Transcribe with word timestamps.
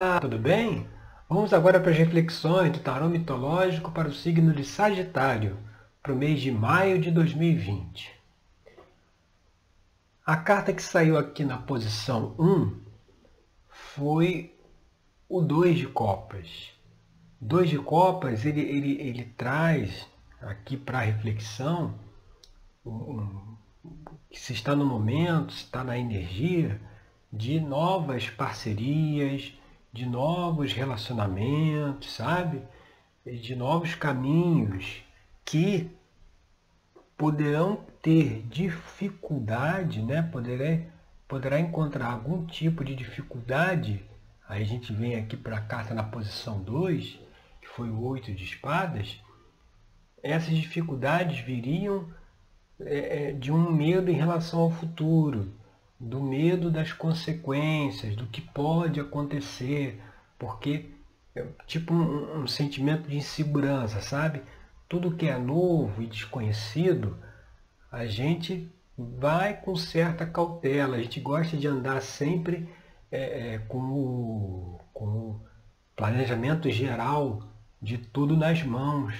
Olá, 0.00 0.20
tudo 0.20 0.38
bem? 0.38 0.86
Vamos 1.28 1.52
agora 1.52 1.80
para 1.80 1.90
as 1.90 1.98
reflexões 1.98 2.70
do 2.70 2.78
tarô 2.78 3.08
mitológico 3.08 3.90
para 3.90 4.06
o 4.06 4.14
signo 4.14 4.54
de 4.54 4.64
Sagitário, 4.64 5.58
para 6.00 6.12
o 6.12 6.16
mês 6.16 6.40
de 6.40 6.52
maio 6.52 7.00
de 7.00 7.10
2020. 7.10 8.08
A 10.24 10.36
carta 10.36 10.72
que 10.72 10.80
saiu 10.80 11.18
aqui 11.18 11.44
na 11.44 11.58
posição 11.58 12.36
1 12.38 12.80
foi 13.68 14.56
o 15.28 15.42
2 15.42 15.78
de 15.78 15.88
copas. 15.88 16.70
2 17.40 17.68
de 17.68 17.78
copas, 17.80 18.44
ele, 18.44 18.60
ele, 18.60 19.00
ele 19.00 19.24
traz 19.36 20.06
aqui 20.40 20.76
para 20.76 20.98
a 20.98 21.02
reflexão 21.02 21.98
que 24.30 24.38
se 24.38 24.52
está 24.52 24.76
no 24.76 24.86
momento, 24.86 25.52
se 25.52 25.64
está 25.64 25.82
na 25.82 25.98
energia 25.98 26.80
de 27.32 27.58
novas 27.58 28.30
parcerias, 28.30 29.57
de 29.98 30.06
novos 30.06 30.72
relacionamentos, 30.72 32.12
sabe? 32.12 32.62
De 33.26 33.56
novos 33.56 33.96
caminhos 33.96 35.02
que 35.44 35.90
poderão 37.16 37.84
ter 38.00 38.42
dificuldade, 38.48 40.00
né? 40.00 40.22
Poderá, 40.22 40.80
poderá 41.26 41.58
encontrar 41.58 42.12
algum 42.12 42.46
tipo 42.46 42.84
de 42.84 42.94
dificuldade. 42.94 44.04
Aí 44.48 44.62
a 44.62 44.66
gente 44.66 44.92
vem 44.92 45.16
aqui 45.16 45.36
para 45.36 45.56
a 45.56 45.62
carta 45.62 45.92
na 45.94 46.04
posição 46.04 46.62
2, 46.62 47.18
que 47.60 47.68
foi 47.68 47.90
o 47.90 48.00
8 48.00 48.32
de 48.32 48.44
espadas. 48.44 49.20
Essas 50.22 50.56
dificuldades 50.56 51.40
viriam 51.40 52.08
é, 52.78 53.30
é, 53.30 53.32
de 53.32 53.50
um 53.50 53.72
medo 53.72 54.12
em 54.12 54.14
relação 54.14 54.60
ao 54.60 54.70
futuro, 54.70 55.52
do 55.98 56.20
medo 56.20 56.70
das 56.70 56.92
consequências, 56.92 58.14
do 58.14 58.26
que 58.26 58.40
pode 58.40 59.00
acontecer, 59.00 60.00
porque 60.38 60.90
é 61.34 61.44
tipo 61.66 61.92
um, 61.92 62.42
um 62.42 62.46
sentimento 62.46 63.08
de 63.08 63.16
insegurança, 63.16 64.00
sabe? 64.00 64.42
Tudo 64.88 65.16
que 65.16 65.26
é 65.26 65.38
novo 65.38 66.02
e 66.02 66.06
desconhecido, 66.06 67.18
a 67.90 68.06
gente 68.06 68.70
vai 68.96 69.54
com 69.54 69.76
certa 69.76 70.26
cautela, 70.26 70.96
a 70.96 71.00
gente 71.00 71.20
gosta 71.20 71.56
de 71.56 71.66
andar 71.66 72.00
sempre 72.02 72.68
é, 73.10 73.54
é, 73.54 73.58
com, 73.58 73.78
o, 73.78 74.80
com 74.92 75.04
o 75.04 75.40
planejamento 75.96 76.70
geral 76.70 77.42
de 77.80 77.96
tudo 77.98 78.36
nas 78.36 78.62
mãos, 78.62 79.14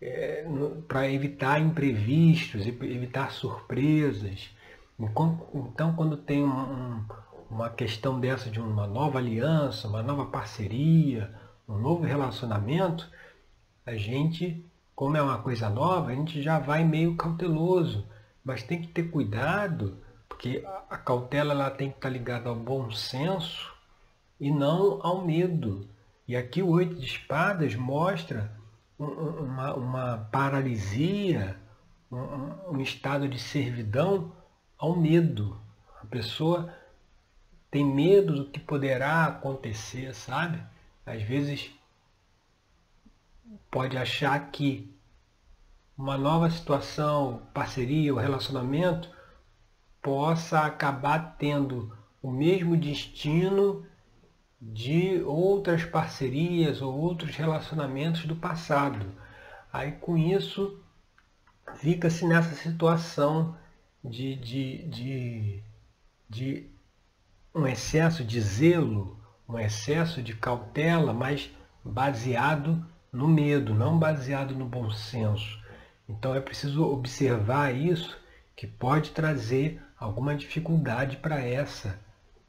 é, 0.00 0.46
para 0.88 1.08
evitar 1.10 1.60
imprevistos, 1.60 2.66
evitar 2.66 3.30
surpresas. 3.30 4.53
Então, 4.98 5.94
quando 5.96 6.16
tem 6.16 6.44
um, 6.44 7.04
uma 7.50 7.68
questão 7.68 8.20
dessa 8.20 8.48
de 8.48 8.60
uma 8.60 8.86
nova 8.86 9.18
aliança, 9.18 9.88
uma 9.88 10.02
nova 10.02 10.26
parceria, 10.26 11.34
um 11.68 11.76
novo 11.78 12.04
relacionamento, 12.04 13.10
a 13.84 13.96
gente, 13.96 14.64
como 14.94 15.16
é 15.16 15.22
uma 15.22 15.38
coisa 15.38 15.68
nova, 15.68 16.10
a 16.10 16.14
gente 16.14 16.40
já 16.40 16.58
vai 16.58 16.84
meio 16.84 17.16
cauteloso. 17.16 18.06
Mas 18.44 18.62
tem 18.62 18.80
que 18.80 18.88
ter 18.88 19.04
cuidado, 19.04 19.98
porque 20.28 20.64
a 20.88 20.96
cautela 20.96 21.52
ela 21.52 21.70
tem 21.70 21.90
que 21.90 21.96
estar 21.96 22.10
ligada 22.10 22.48
ao 22.48 22.56
bom 22.56 22.90
senso 22.90 23.72
e 24.38 24.50
não 24.50 25.00
ao 25.02 25.24
medo. 25.24 25.88
E 26.28 26.36
aqui 26.36 26.62
o 26.62 26.68
oito 26.68 26.94
de 26.94 27.06
espadas 27.06 27.74
mostra 27.74 28.52
uma, 28.98 29.74
uma 29.74 30.28
paralisia, 30.30 31.56
um, 32.12 32.76
um 32.76 32.80
estado 32.80 33.28
de 33.28 33.38
servidão 33.38 34.32
ao 34.84 34.94
medo. 34.94 35.58
A 36.02 36.06
pessoa 36.06 36.72
tem 37.70 37.84
medo 37.84 38.34
do 38.34 38.50
que 38.50 38.60
poderá 38.60 39.24
acontecer, 39.24 40.14
sabe? 40.14 40.62
Às 41.06 41.22
vezes 41.22 41.70
pode 43.70 43.96
achar 43.96 44.38
que 44.50 44.94
uma 45.96 46.18
nova 46.18 46.50
situação, 46.50 47.42
parceria 47.54 48.12
ou 48.12 48.20
relacionamento 48.20 49.08
possa 50.02 50.60
acabar 50.60 51.36
tendo 51.38 51.96
o 52.22 52.30
mesmo 52.30 52.76
destino 52.76 53.86
de 54.60 55.22
outras 55.22 55.82
parcerias 55.84 56.82
ou 56.82 56.94
outros 56.94 57.34
relacionamentos 57.36 58.26
do 58.26 58.36
passado. 58.36 59.06
Aí 59.72 59.92
com 59.92 60.18
isso 60.18 60.78
fica-se 61.76 62.26
nessa 62.26 62.54
situação 62.54 63.56
de, 64.04 64.36
de, 64.36 64.82
de, 64.88 65.62
de 66.28 66.70
um 67.54 67.66
excesso 67.66 68.22
de 68.22 68.40
zelo, 68.40 69.18
um 69.48 69.58
excesso 69.58 70.22
de 70.22 70.34
cautela, 70.34 71.12
mas 71.12 71.50
baseado 71.82 72.84
no 73.10 73.26
medo, 73.26 73.74
não 73.74 73.98
baseado 73.98 74.54
no 74.54 74.66
bom 74.66 74.90
senso. 74.90 75.58
Então 76.08 76.34
é 76.34 76.40
preciso 76.40 76.84
observar 76.84 77.74
isso, 77.74 78.18
que 78.54 78.66
pode 78.66 79.10
trazer 79.10 79.80
alguma 79.98 80.34
dificuldade 80.36 81.16
para 81.16 81.40
essa, 81.40 81.98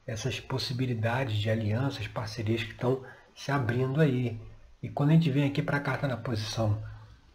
essas 0.06 0.40
possibilidades 0.40 1.38
de 1.38 1.50
alianças, 1.50 2.08
parcerias 2.08 2.64
que 2.64 2.72
estão 2.72 3.04
se 3.34 3.52
abrindo 3.52 4.02
aí. 4.02 4.40
E 4.84 4.90
quando 4.90 5.12
a 5.12 5.14
gente 5.14 5.32
vem 5.32 5.46
aqui 5.46 5.62
para 5.62 5.78
a 5.78 5.82
carta 5.82 6.08
na 6.08 6.18
posição 6.18 6.84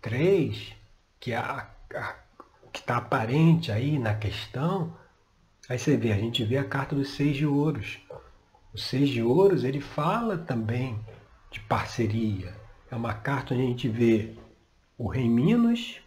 3, 0.03 0.75
que 1.19 1.33
é 1.33 1.37
a, 1.37 1.69
a 1.95 2.15
que 2.73 2.81
está 2.81 2.97
aparente 2.97 3.73
aí 3.73 3.99
na 3.99 4.15
questão, 4.15 4.95
aí 5.69 5.79
você 5.79 5.97
vê, 5.97 6.13
a 6.13 6.19
gente 6.19 6.45
vê 6.45 6.57
a 6.57 6.65
carta 6.65 6.95
dos 6.95 7.11
seis 7.11 7.37
de 7.37 7.47
ouros. 7.47 7.99
O 8.73 8.79
seis 8.79 9.09
de 9.09 9.23
ouros, 9.23 9.65
ele 9.65 9.81
fala 9.81 10.39
também 10.39 10.99
de 11.51 11.61
parceria. 11.61 12.55
É 12.91 12.95
uma 12.95 13.15
carta 13.15 13.55
onde 13.55 13.65
a 13.65 13.67
gente 13.67 13.89
vê 13.89 14.35
o 14.97 15.09
rei 15.09 15.29
Minos 15.29 16.01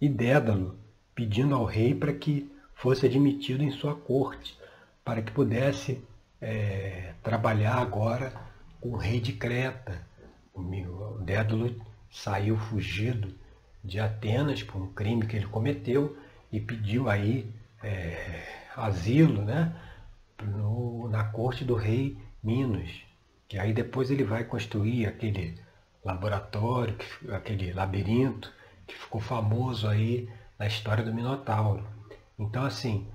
e 0.00 0.08
Dédalo 0.08 0.78
pedindo 1.14 1.54
ao 1.54 1.64
rei 1.64 1.94
para 1.94 2.12
que 2.12 2.50
fosse 2.74 3.06
admitido 3.06 3.62
em 3.62 3.70
sua 3.70 3.94
corte, 3.94 4.58
para 5.04 5.22
que 5.22 5.30
pudesse 5.30 6.02
é, 6.40 7.14
trabalhar 7.22 7.76
agora 7.76 8.32
com 8.80 8.90
o 8.90 8.96
rei 8.96 9.20
de 9.20 9.32
Creta. 9.32 10.04
O 10.54 11.18
Dédalo 11.20 11.74
saiu 12.10 12.56
fugido 12.56 13.34
de 13.82 13.98
Atenas 13.98 14.62
por 14.62 14.80
um 14.80 14.92
crime 14.92 15.26
que 15.26 15.36
ele 15.36 15.46
cometeu 15.46 16.16
e 16.50 16.60
pediu 16.60 17.08
aí 17.08 17.50
é, 17.82 18.44
asilo 18.76 19.42
né, 19.42 19.74
no, 20.42 21.08
na 21.08 21.24
corte 21.24 21.64
do 21.64 21.74
rei 21.74 22.16
Minos. 22.42 23.02
Que 23.48 23.58
aí 23.58 23.72
depois 23.72 24.10
ele 24.10 24.24
vai 24.24 24.44
construir 24.44 25.06
aquele 25.06 25.58
laboratório, 26.04 26.96
aquele 27.30 27.72
labirinto 27.72 28.52
que 28.86 28.94
ficou 28.94 29.20
famoso 29.20 29.88
aí 29.88 30.28
na 30.58 30.66
história 30.66 31.04
do 31.04 31.14
Minotauro. 31.14 31.84
Então 32.38 32.64
assim, 32.64 33.06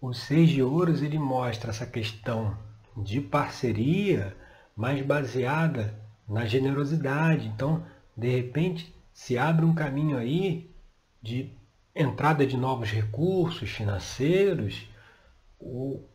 o 0.00 0.12
Seis 0.12 0.50
de 0.50 0.62
Ouros 0.62 1.02
ele 1.02 1.18
mostra 1.18 1.70
essa 1.70 1.86
questão 1.86 2.56
de 2.96 3.20
parceria, 3.20 4.36
mas 4.74 5.04
baseada 5.04 5.94
na 6.28 6.44
generosidade. 6.44 7.46
Então, 7.46 7.84
de 8.16 8.28
repente, 8.28 8.94
se 9.16 9.38
abre 9.38 9.64
um 9.64 9.74
caminho 9.74 10.18
aí 10.18 10.70
de 11.22 11.50
entrada 11.94 12.46
de 12.46 12.54
novos 12.54 12.90
recursos 12.90 13.70
financeiros, 13.70 14.86
ou 15.58 16.06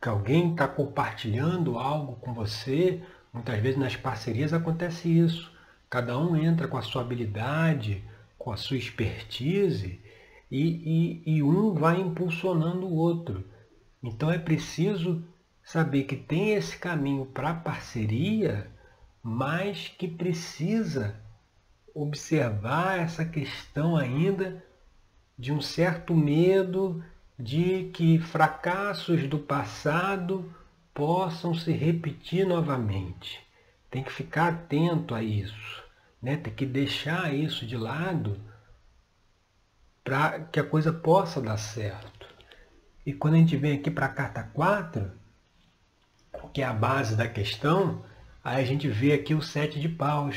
que 0.00 0.08
alguém 0.08 0.52
está 0.52 0.68
compartilhando 0.68 1.76
algo 1.76 2.14
com 2.20 2.32
você. 2.32 3.02
Muitas 3.32 3.58
vezes 3.58 3.80
nas 3.80 3.96
parcerias 3.96 4.52
acontece 4.52 5.08
isso. 5.08 5.52
Cada 5.90 6.16
um 6.16 6.36
entra 6.36 6.68
com 6.68 6.76
a 6.76 6.82
sua 6.82 7.02
habilidade, 7.02 8.04
com 8.38 8.52
a 8.52 8.56
sua 8.56 8.76
expertise, 8.76 10.00
e, 10.48 11.22
e, 11.26 11.38
e 11.38 11.42
um 11.42 11.74
vai 11.74 12.00
impulsionando 12.00 12.86
o 12.86 12.94
outro. 12.94 13.44
Então 14.00 14.30
é 14.30 14.38
preciso 14.38 15.24
saber 15.64 16.04
que 16.04 16.14
tem 16.14 16.52
esse 16.52 16.78
caminho 16.78 17.26
para 17.26 17.52
parceria, 17.52 18.70
mas 19.20 19.88
que 19.88 20.06
precisa 20.06 21.20
observar 21.94 22.98
essa 22.98 23.24
questão 23.24 23.96
ainda 23.96 24.64
de 25.38 25.52
um 25.52 25.60
certo 25.60 26.14
medo 26.14 27.04
de 27.38 27.90
que 27.92 28.18
fracassos 28.18 29.28
do 29.28 29.38
passado 29.38 30.52
possam 30.94 31.54
se 31.54 31.72
repetir 31.72 32.46
novamente. 32.46 33.40
Tem 33.90 34.02
que 34.02 34.12
ficar 34.12 34.48
atento 34.48 35.14
a 35.14 35.22
isso, 35.22 35.82
né? 36.20 36.36
tem 36.36 36.52
que 36.52 36.64
deixar 36.64 37.34
isso 37.34 37.66
de 37.66 37.76
lado 37.76 38.40
para 40.04 40.40
que 40.40 40.58
a 40.58 40.64
coisa 40.64 40.92
possa 40.92 41.40
dar 41.40 41.56
certo. 41.56 42.26
E 43.04 43.12
quando 43.12 43.34
a 43.34 43.38
gente 43.38 43.56
vem 43.56 43.74
aqui 43.74 43.90
para 43.90 44.06
a 44.06 44.12
carta 44.12 44.42
4, 44.42 45.10
que 46.52 46.62
é 46.62 46.64
a 46.64 46.72
base 46.72 47.16
da 47.16 47.28
questão, 47.28 48.04
aí 48.44 48.62
a 48.62 48.66
gente 48.66 48.88
vê 48.88 49.12
aqui 49.12 49.34
o 49.34 49.42
sete 49.42 49.80
de 49.80 49.88
paus 49.88 50.36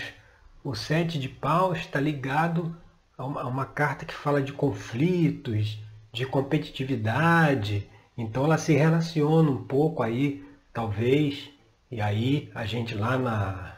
o 0.65 0.73
sete 0.73 1.19
de 1.19 1.29
paus 1.29 1.77
está 1.77 1.99
ligado 1.99 2.75
a 3.15 3.23
uma, 3.23 3.41
a 3.41 3.47
uma, 3.47 3.67
carta 3.67 4.03
que 4.03 4.15
fala 4.15 4.41
de 4.41 4.51
conflitos, 4.51 5.79
de 6.11 6.25
competitividade. 6.25 7.87
Então 8.17 8.45
ela 8.45 8.57
se 8.57 8.73
relaciona 8.73 9.51
um 9.51 9.63
pouco 9.63 10.01
aí, 10.01 10.43
talvez, 10.73 11.51
E 11.91 12.01
aí 12.01 12.51
a 12.55 12.65
gente 12.65 12.95
lá 12.95 13.15
na 13.15 13.77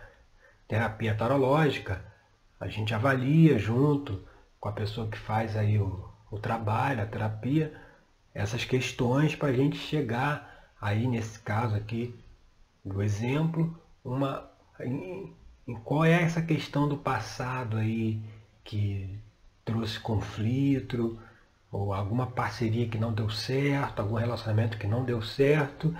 terapia 0.65 1.13
tarológica, 1.13 2.01
a 2.57 2.69
gente 2.69 2.93
avalia 2.93 3.59
junto 3.59 4.25
com 4.57 4.69
a 4.69 4.71
pessoa 4.71 5.09
que 5.09 5.17
faz 5.17 5.57
aí 5.57 5.77
o, 5.77 6.09
o 6.31 6.39
trabalho, 6.39 7.03
a 7.03 7.05
terapia, 7.05 7.73
essas 8.33 8.63
questões 8.63 9.35
para 9.35 9.49
a 9.49 9.53
gente 9.53 9.77
chegar 9.77 10.71
aí 10.79 11.05
nesse 11.05 11.37
caso 11.39 11.75
aqui 11.75 12.17
do 12.83 13.03
exemplo, 13.03 13.77
uma 14.05 14.49
qual 15.75 16.05
é 16.05 16.23
essa 16.23 16.41
questão 16.41 16.87
do 16.87 16.97
passado 16.97 17.77
aí 17.77 18.21
que 18.63 19.09
trouxe 19.65 19.99
conflito, 19.99 21.19
ou 21.71 21.93
alguma 21.93 22.27
parceria 22.27 22.87
que 22.87 22.97
não 22.97 23.13
deu 23.13 23.29
certo, 23.29 23.99
algum 23.99 24.15
relacionamento 24.15 24.77
que 24.77 24.87
não 24.87 25.03
deu 25.03 25.21
certo. 25.21 25.95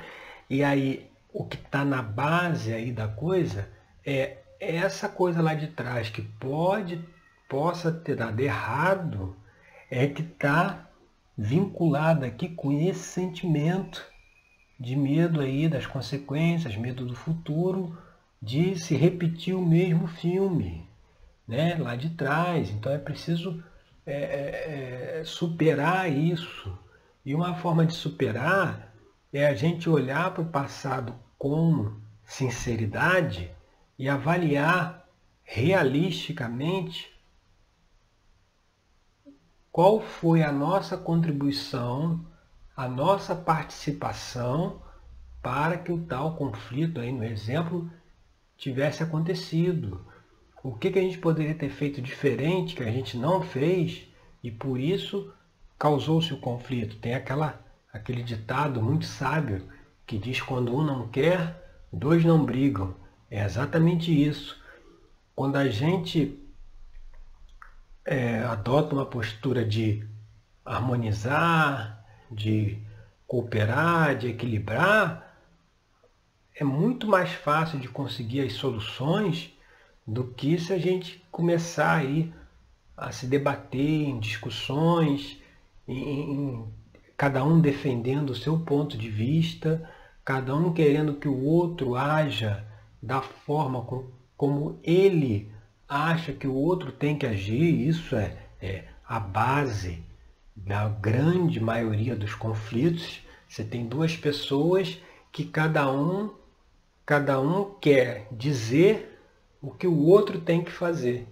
E 0.49 0.63
aí 0.63 1.09
o 1.33 1.45
que 1.45 1.57
está 1.57 1.83
na 1.83 2.01
base 2.01 2.73
aí 2.73 2.91
da 2.91 3.07
coisa 3.07 3.69
é 4.05 4.37
essa 4.59 5.07
coisa 5.07 5.41
lá 5.41 5.53
de 5.53 5.67
trás 5.67 6.09
que 6.09 6.21
pode 6.21 7.03
possa 7.47 7.91
ter 7.91 8.15
dado 8.15 8.39
errado 8.39 9.35
é 9.89 10.07
que 10.07 10.21
está 10.21 10.89
vinculada 11.37 12.25
aqui 12.25 12.49
com 12.49 12.71
esse 12.71 13.03
sentimento 13.03 14.03
de 14.79 14.95
medo 14.95 15.39
aí 15.39 15.67
das 15.67 15.85
consequências, 15.85 16.75
medo 16.75 17.05
do 17.05 17.15
futuro, 17.15 17.97
de 18.41 18.77
se 18.77 18.95
repetir 18.95 19.55
o 19.55 19.65
mesmo 19.65 20.07
filme, 20.07 20.87
né, 21.47 21.75
lá 21.75 21.95
de 21.95 22.11
trás. 22.11 22.69
Então 22.69 22.91
é 22.91 22.97
preciso 22.97 23.63
é, 24.05 24.13
é, 24.13 25.19
é, 25.19 25.23
superar 25.25 26.11
isso. 26.11 26.77
E 27.25 27.35
uma 27.35 27.55
forma 27.55 27.85
de 27.85 27.93
superar 27.93 28.93
é 29.33 29.45
a 29.45 29.53
gente 29.53 29.89
olhar 29.89 30.33
para 30.33 30.41
o 30.41 30.49
passado 30.49 31.13
com 31.37 31.91
sinceridade 32.23 33.51
e 33.99 34.07
avaliar 34.07 35.07
realisticamente 35.43 37.17
qual 39.71 40.01
foi 40.01 40.41
a 40.41 40.51
nossa 40.51 40.97
contribuição, 40.97 42.25
a 42.75 42.87
nossa 42.87 43.35
participação 43.35 44.81
para 45.41 45.77
que 45.77 45.91
o 45.91 46.05
tal 46.05 46.35
conflito, 46.35 46.99
aí 46.99 47.11
no 47.11 47.23
exemplo, 47.23 47.89
tivesse 48.57 49.03
acontecido. 49.03 50.05
O 50.63 50.73
que, 50.73 50.91
que 50.91 50.99
a 50.99 51.01
gente 51.01 51.17
poderia 51.19 51.55
ter 51.55 51.69
feito 51.69 52.01
diferente 52.01 52.75
que 52.75 52.83
a 52.83 52.91
gente 52.91 53.17
não 53.17 53.41
fez 53.41 54.07
e 54.43 54.51
por 54.51 54.79
isso 54.79 55.31
causou-se 55.77 56.33
o 56.33 56.39
conflito? 56.39 56.97
Tem 56.97 57.13
aquela, 57.13 57.61
aquele 57.93 58.23
ditado 58.23 58.81
muito 58.81 59.05
sábio 59.05 59.67
que 60.05 60.17
diz 60.17 60.41
quando 60.41 60.75
um 60.75 60.83
não 60.83 61.07
quer, 61.07 61.85
dois 61.93 62.25
não 62.25 62.43
brigam. 62.43 62.95
É 63.29 63.43
exatamente 63.43 64.11
isso. 64.11 64.59
Quando 65.35 65.57
a 65.57 65.69
gente 65.69 66.39
é, 68.05 68.39
adota 68.39 68.95
uma 68.95 69.05
postura 69.05 69.63
de 69.63 70.07
harmonizar, 70.65 72.03
de 72.31 72.81
cooperar, 73.27 74.15
de 74.17 74.29
equilibrar, 74.29 75.26
é 76.59 76.63
muito 76.63 77.07
mais 77.07 77.31
fácil 77.31 77.79
de 77.79 77.87
conseguir 77.87 78.41
as 78.41 78.53
soluções 78.53 79.55
do 80.05 80.23
que 80.23 80.57
se 80.57 80.73
a 80.73 80.79
gente 80.79 81.23
começar 81.31 81.97
aí 81.97 82.33
a 82.95 83.11
se 83.11 83.27
debater 83.27 84.07
em 84.09 84.19
discussões, 84.19 85.39
em, 85.87 85.99
em 85.99 86.67
cada 87.15 87.45
um 87.45 87.61
defendendo 87.61 88.31
o 88.31 88.35
seu 88.35 88.57
ponto 88.57 88.97
de 88.97 89.07
vista, 89.07 89.87
cada 90.25 90.55
um 90.55 90.73
querendo 90.73 91.13
que 91.13 91.27
o 91.27 91.43
outro 91.43 91.95
haja 91.95 92.65
da 93.01 93.21
forma 93.21 93.83
com, 93.83 94.05
como 94.35 94.79
ele 94.83 95.51
acha 95.87 96.33
que 96.33 96.47
o 96.47 96.55
outro 96.55 96.91
tem 96.91 97.15
que 97.15 97.27
agir, 97.27 97.87
isso 97.87 98.15
é, 98.15 98.35
é 98.59 98.85
a 99.07 99.19
base 99.19 100.03
da 100.55 100.89
grande 100.89 101.59
maioria 101.59 102.15
dos 102.15 102.33
conflitos. 102.33 103.21
Você 103.47 103.63
tem 103.63 103.85
duas 103.85 104.17
pessoas 104.17 104.99
que 105.31 105.45
cada 105.45 105.89
um 105.91 106.31
cada 107.07 107.39
um 107.39 107.73
quer 107.79 108.27
dizer 108.33 109.17
o 109.61 109.71
que 109.71 109.87
o 109.87 109.97
outro 109.97 110.41
tem 110.41 110.61
que 110.61 110.69
fazer. 110.69 111.25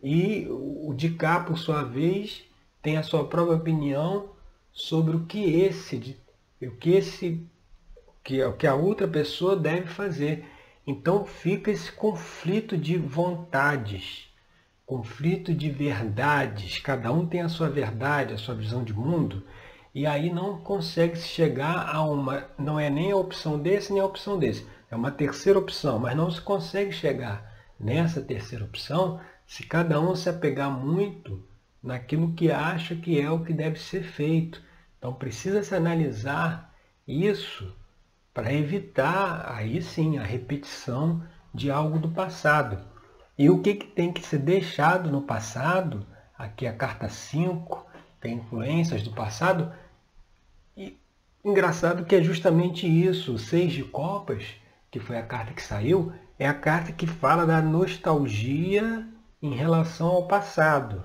E 0.00 0.46
o 0.48 0.94
de 0.94 1.10
cá, 1.10 1.40
por 1.40 1.58
sua 1.58 1.82
vez, 1.82 2.44
tem 2.80 2.96
a 2.96 3.02
sua 3.02 3.26
própria 3.26 3.56
opinião 3.56 4.30
sobre 4.72 5.16
o 5.16 5.26
que 5.26 5.60
esse, 5.60 6.16
o 6.62 6.70
que 6.70 6.90
esse, 6.90 7.44
o 8.48 8.52
que 8.52 8.66
a 8.66 8.74
outra 8.76 9.08
pessoa 9.08 9.56
deve 9.56 9.88
fazer. 9.88 10.46
Então 10.86 11.24
fica 11.24 11.72
esse 11.72 11.90
conflito 11.90 12.78
de 12.78 12.96
vontades, 12.96 14.28
conflito 14.86 15.52
de 15.52 15.68
verdades. 15.68 16.78
Cada 16.78 17.12
um 17.12 17.26
tem 17.26 17.40
a 17.40 17.48
sua 17.48 17.68
verdade, 17.68 18.34
a 18.34 18.38
sua 18.38 18.54
visão 18.54 18.84
de 18.84 18.94
mundo, 18.94 19.42
e 19.94 20.06
aí 20.06 20.32
não 20.32 20.58
consegue 20.58 21.16
se 21.16 21.28
chegar 21.28 21.88
a 21.94 22.02
uma. 22.02 22.44
Não 22.58 22.78
é 22.78 22.88
nem 22.88 23.10
a 23.10 23.16
opção 23.16 23.58
desse, 23.58 23.92
nem 23.92 24.00
a 24.00 24.06
opção 24.06 24.38
desse. 24.38 24.66
É 24.90 24.96
uma 24.96 25.10
terceira 25.10 25.58
opção, 25.58 25.98
mas 25.98 26.16
não 26.16 26.30
se 26.30 26.40
consegue 26.40 26.92
chegar 26.92 27.50
nessa 27.78 28.20
terceira 28.20 28.64
opção 28.64 29.20
se 29.46 29.64
cada 29.64 30.00
um 30.00 30.14
se 30.14 30.28
apegar 30.28 30.70
muito 30.70 31.44
naquilo 31.82 32.32
que 32.34 32.50
acha 32.50 32.94
que 32.94 33.20
é 33.20 33.30
o 33.30 33.44
que 33.44 33.52
deve 33.52 33.78
ser 33.78 34.02
feito. 34.02 34.62
Então 34.98 35.12
precisa 35.12 35.62
se 35.62 35.74
analisar 35.74 36.72
isso 37.06 37.74
para 38.32 38.52
evitar, 38.52 39.52
aí 39.52 39.82
sim, 39.82 40.18
a 40.18 40.22
repetição 40.22 41.22
de 41.52 41.70
algo 41.70 41.98
do 41.98 42.10
passado. 42.10 42.78
E 43.36 43.50
o 43.50 43.60
que, 43.60 43.74
que 43.74 43.86
tem 43.86 44.12
que 44.12 44.24
ser 44.24 44.38
deixado 44.38 45.10
no 45.10 45.22
passado, 45.22 46.06
aqui 46.38 46.66
a 46.66 46.72
carta 46.72 47.08
5, 47.08 47.86
tem 48.20 48.34
influências 48.34 49.02
do 49.02 49.12
passado, 49.12 49.72
e 50.76 50.98
engraçado 51.44 52.04
que 52.04 52.16
é 52.16 52.22
justamente 52.22 52.86
isso, 52.86 53.38
seis 53.38 53.72
de 53.72 53.82
copas, 53.82 54.44
que 54.90 55.00
foi 55.00 55.16
a 55.16 55.22
carta 55.22 55.52
que 55.52 55.62
saiu, 55.62 56.12
é 56.38 56.46
a 56.46 56.54
carta 56.54 56.92
que 56.92 57.06
fala 57.06 57.46
da 57.46 57.60
nostalgia 57.60 59.06
em 59.42 59.54
relação 59.54 60.08
ao 60.08 60.26
passado. 60.26 61.04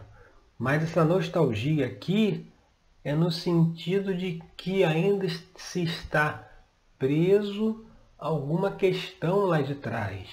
Mas 0.57 0.83
essa 0.83 1.03
nostalgia 1.03 1.85
aqui 1.85 2.50
é 3.03 3.13
no 3.13 3.31
sentido 3.31 4.15
de 4.15 4.41
que 4.57 4.83
ainda 4.83 5.27
se 5.56 5.83
está 5.83 6.47
preso 6.97 7.85
alguma 8.18 8.71
questão 8.71 9.45
lá 9.45 9.61
de 9.61 9.75
trás. 9.75 10.27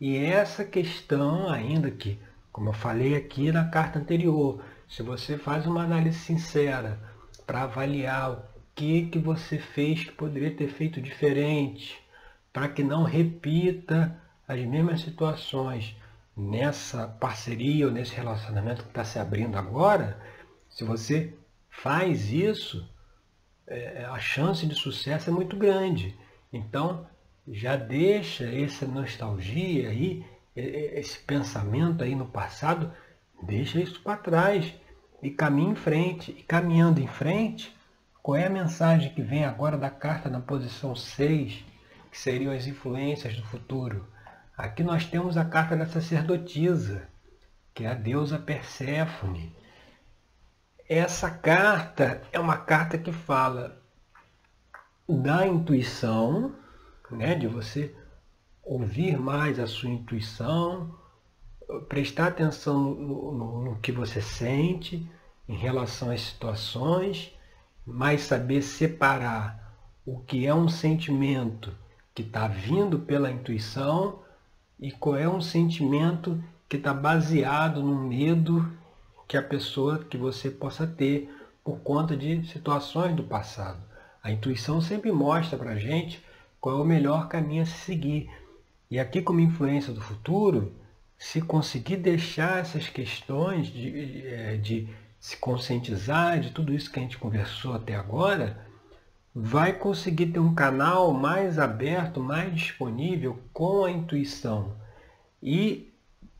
E 0.00 0.16
essa 0.16 0.64
questão, 0.64 1.48
ainda 1.48 1.90
que, 1.90 2.18
como 2.50 2.70
eu 2.70 2.72
falei 2.72 3.14
aqui 3.14 3.52
na 3.52 3.68
carta 3.68 3.98
anterior, 3.98 4.62
se 4.88 5.02
você 5.02 5.36
faz 5.38 5.66
uma 5.66 5.82
análise 5.82 6.18
sincera 6.18 6.98
para 7.46 7.62
avaliar 7.62 8.32
o 8.32 8.42
que, 8.74 9.06
que 9.06 9.18
você 9.18 9.58
fez 9.58 10.04
que 10.04 10.12
poderia 10.12 10.54
ter 10.54 10.68
feito 10.68 11.00
diferente, 11.00 12.02
para 12.52 12.68
que 12.68 12.82
não 12.82 13.02
repita 13.02 14.20
as 14.46 14.60
mesmas 14.60 15.00
situações 15.00 15.96
nessa 16.36 17.06
parceria 17.06 17.86
ou 17.86 17.92
nesse 17.92 18.14
relacionamento 18.14 18.82
que 18.82 18.88
está 18.88 19.04
se 19.04 19.18
abrindo 19.18 19.56
agora, 19.56 20.20
se 20.68 20.84
você 20.84 21.34
faz 21.70 22.32
isso, 22.32 22.88
é, 23.66 24.04
a 24.04 24.18
chance 24.18 24.66
de 24.66 24.74
sucesso 24.74 25.30
é 25.30 25.32
muito 25.32 25.56
grande. 25.56 26.16
Então, 26.52 27.06
já 27.46 27.76
deixa 27.76 28.44
essa 28.44 28.86
nostalgia 28.86 29.88
aí, 29.90 30.24
esse 30.56 31.18
pensamento 31.18 32.02
aí 32.02 32.14
no 32.14 32.26
passado, 32.26 32.92
deixa 33.42 33.80
isso 33.80 34.00
para 34.02 34.16
trás 34.16 34.74
e 35.22 35.30
caminha 35.30 35.72
em 35.72 35.74
frente. 35.74 36.30
E 36.32 36.42
caminhando 36.42 37.00
em 37.00 37.06
frente, 37.06 37.74
qual 38.22 38.36
é 38.36 38.46
a 38.46 38.50
mensagem 38.50 39.12
que 39.12 39.22
vem 39.22 39.44
agora 39.44 39.76
da 39.76 39.90
carta 39.90 40.28
na 40.28 40.40
posição 40.40 40.94
6, 40.94 41.64
que 42.10 42.18
seriam 42.18 42.52
as 42.52 42.66
influências 42.66 43.36
do 43.36 43.44
futuro? 43.46 44.08
Aqui 44.56 44.82
nós 44.82 45.04
temos 45.04 45.36
a 45.36 45.44
carta 45.44 45.76
da 45.76 45.86
sacerdotisa, 45.86 47.08
que 47.74 47.84
é 47.84 47.88
a 47.88 47.94
deusa 47.94 48.38
Perséfone 48.38 49.54
essa 50.88 51.30
carta 51.30 52.20
é 52.30 52.38
uma 52.38 52.58
carta 52.58 52.98
que 52.98 53.10
fala 53.10 53.80
da 55.08 55.46
intuição, 55.46 56.54
né, 57.10 57.34
de 57.34 57.46
você 57.46 57.94
ouvir 58.62 59.18
mais 59.18 59.58
a 59.58 59.66
sua 59.66 59.88
intuição, 59.88 60.94
prestar 61.88 62.28
atenção 62.28 62.78
no, 62.78 63.32
no, 63.32 63.64
no 63.64 63.76
que 63.76 63.92
você 63.92 64.20
sente 64.20 65.08
em 65.48 65.56
relação 65.56 66.10
às 66.10 66.20
situações, 66.20 67.32
mas 67.86 68.22
saber 68.22 68.62
separar 68.62 69.74
o 70.06 70.20
que 70.20 70.46
é 70.46 70.54
um 70.54 70.68
sentimento 70.68 71.72
que 72.14 72.22
está 72.22 72.46
vindo 72.46 72.98
pela 72.98 73.30
intuição 73.30 74.20
e 74.78 74.90
qual 74.90 75.16
é 75.16 75.28
um 75.28 75.40
sentimento 75.40 76.42
que 76.68 76.76
está 76.76 76.92
baseado 76.92 77.82
no 77.82 77.96
medo 77.96 78.70
que 79.26 79.36
a 79.36 79.42
pessoa 79.42 79.98
que 79.98 80.16
você 80.16 80.50
possa 80.50 80.86
ter 80.86 81.30
por 81.62 81.78
conta 81.78 82.16
de 82.16 82.46
situações 82.46 83.16
do 83.16 83.22
passado. 83.24 83.82
A 84.22 84.30
intuição 84.30 84.80
sempre 84.80 85.10
mostra 85.10 85.58
para 85.58 85.72
a 85.72 85.78
gente 85.78 86.22
qual 86.60 86.78
é 86.78 86.82
o 86.82 86.84
melhor 86.84 87.28
caminho 87.28 87.62
a 87.62 87.66
se 87.66 87.78
seguir. 87.78 88.30
E 88.90 88.98
aqui, 88.98 89.22
como 89.22 89.40
influência 89.40 89.92
do 89.92 90.00
futuro, 90.00 90.72
se 91.18 91.40
conseguir 91.40 91.96
deixar 91.96 92.60
essas 92.60 92.88
questões 92.88 93.68
de, 93.68 94.26
é, 94.26 94.56
de 94.56 94.88
se 95.18 95.36
conscientizar 95.36 96.38
de 96.40 96.50
tudo 96.50 96.74
isso 96.74 96.90
que 96.90 96.98
a 96.98 97.02
gente 97.02 97.16
conversou 97.16 97.74
até 97.74 97.94
agora, 97.94 98.58
vai 99.34 99.72
conseguir 99.72 100.26
ter 100.26 100.38
um 100.38 100.54
canal 100.54 101.12
mais 101.12 101.58
aberto, 101.58 102.20
mais 102.20 102.54
disponível 102.54 103.40
com 103.52 103.84
a 103.84 103.90
intuição. 103.90 104.76
E, 105.42 105.92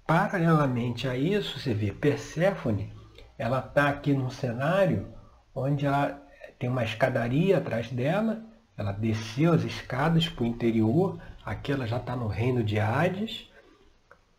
paralelamente 0.06 1.08
a 1.08 1.16
isso, 1.16 1.58
você 1.58 1.74
vê, 1.74 1.92
Perséfone, 1.92 2.92
ela 3.36 3.58
está 3.58 3.88
aqui 3.88 4.12
num 4.12 4.30
cenário 4.30 5.08
onde 5.54 5.86
ela 5.86 6.22
tem 6.58 6.68
uma 6.68 6.84
escadaria 6.84 7.58
atrás 7.58 7.90
dela, 7.90 8.44
ela 8.76 8.92
desceu 8.92 9.52
as 9.52 9.64
escadas 9.64 10.28
para 10.28 10.44
o 10.44 10.46
interior, 10.46 11.18
aqui 11.44 11.72
ela 11.72 11.86
já 11.86 11.96
está 11.96 12.14
no 12.14 12.26
reino 12.26 12.62
de 12.62 12.78
Hades. 12.78 13.48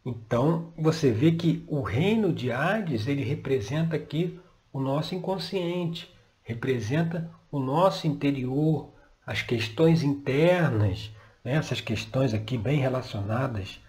Então, 0.05 0.71
você 0.77 1.11
vê 1.11 1.31
que 1.31 1.65
o 1.67 1.81
reino 1.81 2.31
de 2.31 2.51
Hades, 2.51 3.07
ele 3.07 3.23
representa 3.23 3.95
aqui 3.95 4.39
o 4.71 4.79
nosso 4.79 5.15
inconsciente, 5.15 6.13
representa 6.43 7.31
o 7.51 7.59
nosso 7.59 8.05
interior, 8.05 8.93
as 9.25 9.41
questões 9.41 10.03
internas, 10.03 11.11
né? 11.43 11.53
essas 11.53 11.81
questões 11.81 12.35
aqui 12.35 12.55
bem 12.55 12.77
relacionadas 12.77 13.81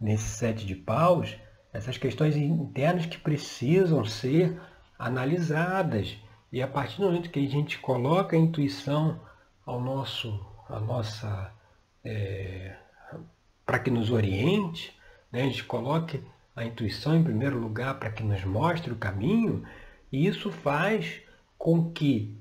nesse 0.00 0.28
sete 0.28 0.64
de 0.64 0.76
paus, 0.76 1.36
essas 1.72 1.98
questões 1.98 2.36
internas 2.36 3.06
que 3.06 3.18
precisam 3.18 4.04
ser 4.04 4.60
analisadas. 4.96 6.16
E 6.52 6.62
a 6.62 6.68
partir 6.68 7.00
do 7.00 7.06
momento 7.06 7.30
que 7.30 7.44
a 7.44 7.48
gente 7.48 7.78
coloca 7.78 8.36
a 8.36 8.38
intuição 8.38 9.20
ao 9.66 9.80
nosso, 9.80 10.38
a 10.68 10.78
nossa, 10.78 11.52
é, 12.04 12.76
para 13.66 13.80
que 13.80 13.90
nos 13.90 14.10
oriente, 14.10 14.97
né? 15.30 15.42
a 15.42 15.44
gente 15.44 15.64
coloque 15.64 16.22
a 16.54 16.64
intuição 16.64 17.16
em 17.16 17.22
primeiro 17.22 17.58
lugar 17.58 17.98
para 17.98 18.10
que 18.10 18.22
nos 18.22 18.44
mostre 18.44 18.92
o 18.92 18.96
caminho, 18.96 19.64
e 20.10 20.26
isso 20.26 20.50
faz 20.50 21.20
com 21.56 21.90
que 21.90 22.36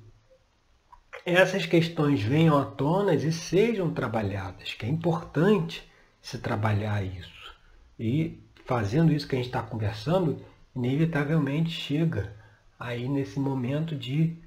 essas 1.26 1.66
questões 1.66 2.22
venham 2.22 2.58
à 2.58 2.66
tona 2.66 3.14
e 3.14 3.32
sejam 3.32 3.94
trabalhadas, 3.94 4.74
que 4.74 4.86
é 4.86 4.90
importante 4.90 5.84
se 6.22 6.38
trabalhar 6.38 7.04
isso. 7.04 7.54
E 8.00 8.42
fazendo 8.66 9.12
isso 9.12 9.28
que 9.28 9.36
a 9.36 9.38
gente 9.38 9.48
está 9.48 9.62
conversando, 9.62 10.42
inevitavelmente 10.76 11.70
chega 11.70 12.34
aí 12.80 13.08
nesse 13.10 13.40
momento 13.40 13.96
de 13.96 14.38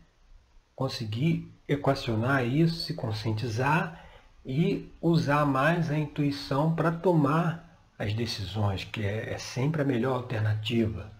conseguir 0.74 1.52
equacionar 1.68 2.46
isso, 2.46 2.86
se 2.86 2.94
conscientizar 2.94 4.04
e 4.44 4.90
usar 5.00 5.44
mais 5.44 5.90
a 5.90 5.98
intuição 5.98 6.74
para 6.74 6.90
tomar 6.90 7.69
as 8.00 8.14
decisões, 8.14 8.82
que 8.82 9.04
é, 9.04 9.34
é 9.34 9.36
sempre 9.36 9.82
a 9.82 9.84
melhor 9.84 10.14
alternativa. 10.14 11.12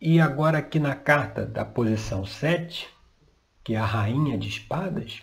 E 0.00 0.20
agora 0.20 0.58
aqui 0.58 0.80
na 0.80 0.96
carta 0.96 1.46
da 1.46 1.64
posição 1.64 2.26
7, 2.26 2.88
que 3.62 3.74
é 3.74 3.78
a 3.78 3.86
Rainha 3.86 4.36
de 4.36 4.48
Espadas, 4.48 5.22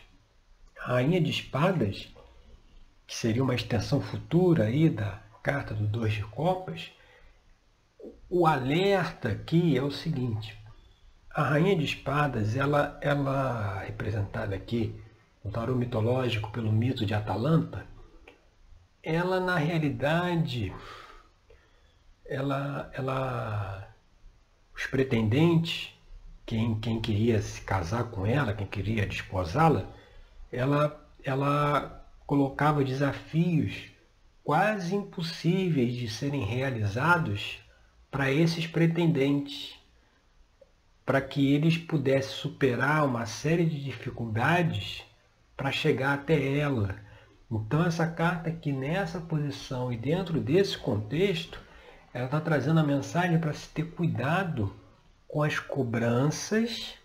Rainha 0.77 1.19
de 1.19 1.29
Espadas, 1.29 2.07
que 3.05 3.13
seria 3.13 3.43
uma 3.43 3.55
extensão 3.55 3.99
futura 3.99 4.63
aí 4.63 4.89
da 4.89 5.21
carta 5.43 5.73
do 5.73 5.85
Dois 5.85 6.13
de 6.13 6.23
Copas, 6.23 6.91
o 8.29 8.47
alerta 8.47 9.27
aqui 9.27 9.77
é 9.77 9.83
o 9.83 9.91
seguinte, 9.91 10.57
a 11.29 11.43
Rainha 11.43 11.75
de 11.75 11.83
Espadas, 11.83 12.55
ela, 12.55 12.97
ela 13.01 13.79
representada 13.79 14.55
aqui 14.55 14.95
no 15.43 15.51
tarô 15.51 15.75
mitológico 15.75 16.49
pelo 16.51 16.71
mito 16.71 17.05
de 17.05 17.13
Atalanta, 17.13 17.85
ela 19.07 19.39
na 19.39 19.55
realidade, 19.55 20.75
ela, 22.25 22.91
ela, 22.93 23.87
os 24.75 24.85
pretendentes 24.85 25.93
quem, 26.45 26.77
quem 26.81 26.99
queria 26.99 27.41
se 27.41 27.61
casar 27.61 28.03
com 28.11 28.25
ela, 28.25 28.53
quem 28.53 28.67
queria 28.67 29.05
desposá-la, 29.05 29.89
ela, 30.51 31.09
ela 31.23 32.05
colocava 32.25 32.83
desafios 32.83 33.85
quase 34.43 34.93
impossíveis 34.93 35.93
de 35.93 36.09
serem 36.09 36.43
realizados 36.43 37.59
para 38.11 38.29
esses 38.29 38.67
pretendentes, 38.67 39.73
para 41.05 41.21
que 41.21 41.53
eles 41.53 41.77
pudessem 41.77 42.31
superar 42.31 43.05
uma 43.05 43.25
série 43.25 43.65
de 43.65 43.81
dificuldades 43.81 45.01
para 45.55 45.71
chegar 45.71 46.13
até 46.13 46.57
ela. 46.57 47.06
Então 47.49 47.85
essa 47.85 48.05
carta 48.05 48.49
aqui 48.49 48.71
nessa 48.71 49.21
posição 49.21 49.91
e 49.91 49.97
dentro 49.97 50.39
desse 50.39 50.77
contexto, 50.77 51.61
ela 52.13 52.25
está 52.25 52.41
trazendo 52.41 52.79
a 52.79 52.83
mensagem 52.83 53.39
para 53.39 53.53
se 53.53 53.69
ter 53.69 53.91
cuidado 53.91 54.73
com 55.27 55.43
as 55.43 55.59
cobranças 55.59 56.95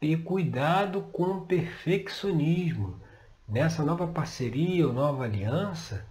e 0.00 0.16
cuidado 0.16 1.02
com 1.12 1.24
o 1.24 1.40
perfeccionismo. 1.42 3.00
Nessa 3.48 3.84
nova 3.84 4.06
parceria 4.06 4.86
ou 4.86 4.92
nova 4.92 5.24
aliança, 5.24 6.06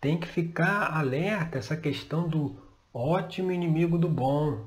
tem 0.00 0.18
que 0.18 0.26
ficar 0.26 0.94
alerta 0.94 1.58
essa 1.58 1.76
questão 1.76 2.28
do 2.28 2.56
ótimo 2.92 3.50
inimigo 3.52 3.96
do 3.96 4.08
bom. 4.08 4.66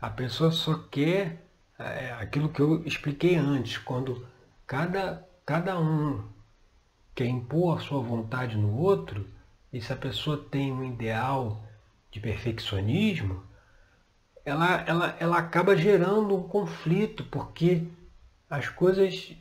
A 0.00 0.08
pessoa 0.08 0.50
só 0.50 0.74
quer 0.90 1.44
é, 1.78 2.12
aquilo 2.12 2.48
que 2.48 2.60
eu 2.60 2.84
expliquei 2.86 3.36
antes, 3.36 3.76
quando 3.76 4.26
cada, 4.66 5.26
cada 5.44 5.78
um 5.78 6.24
quer 7.20 7.26
impor 7.26 7.76
a 7.76 7.80
sua 7.80 8.00
vontade 8.00 8.56
no 8.56 8.78
outro, 8.78 9.26
e 9.70 9.78
se 9.78 9.92
a 9.92 9.96
pessoa 9.96 10.38
tem 10.50 10.72
um 10.72 10.82
ideal 10.82 11.62
de 12.10 12.18
perfeccionismo, 12.18 13.42
ela, 14.42 14.80
ela, 14.86 15.16
ela 15.20 15.36
acaba 15.36 15.76
gerando 15.76 16.34
um 16.34 16.42
conflito, 16.42 17.22
porque 17.24 17.86
as 18.48 18.70
coisas 18.70 19.36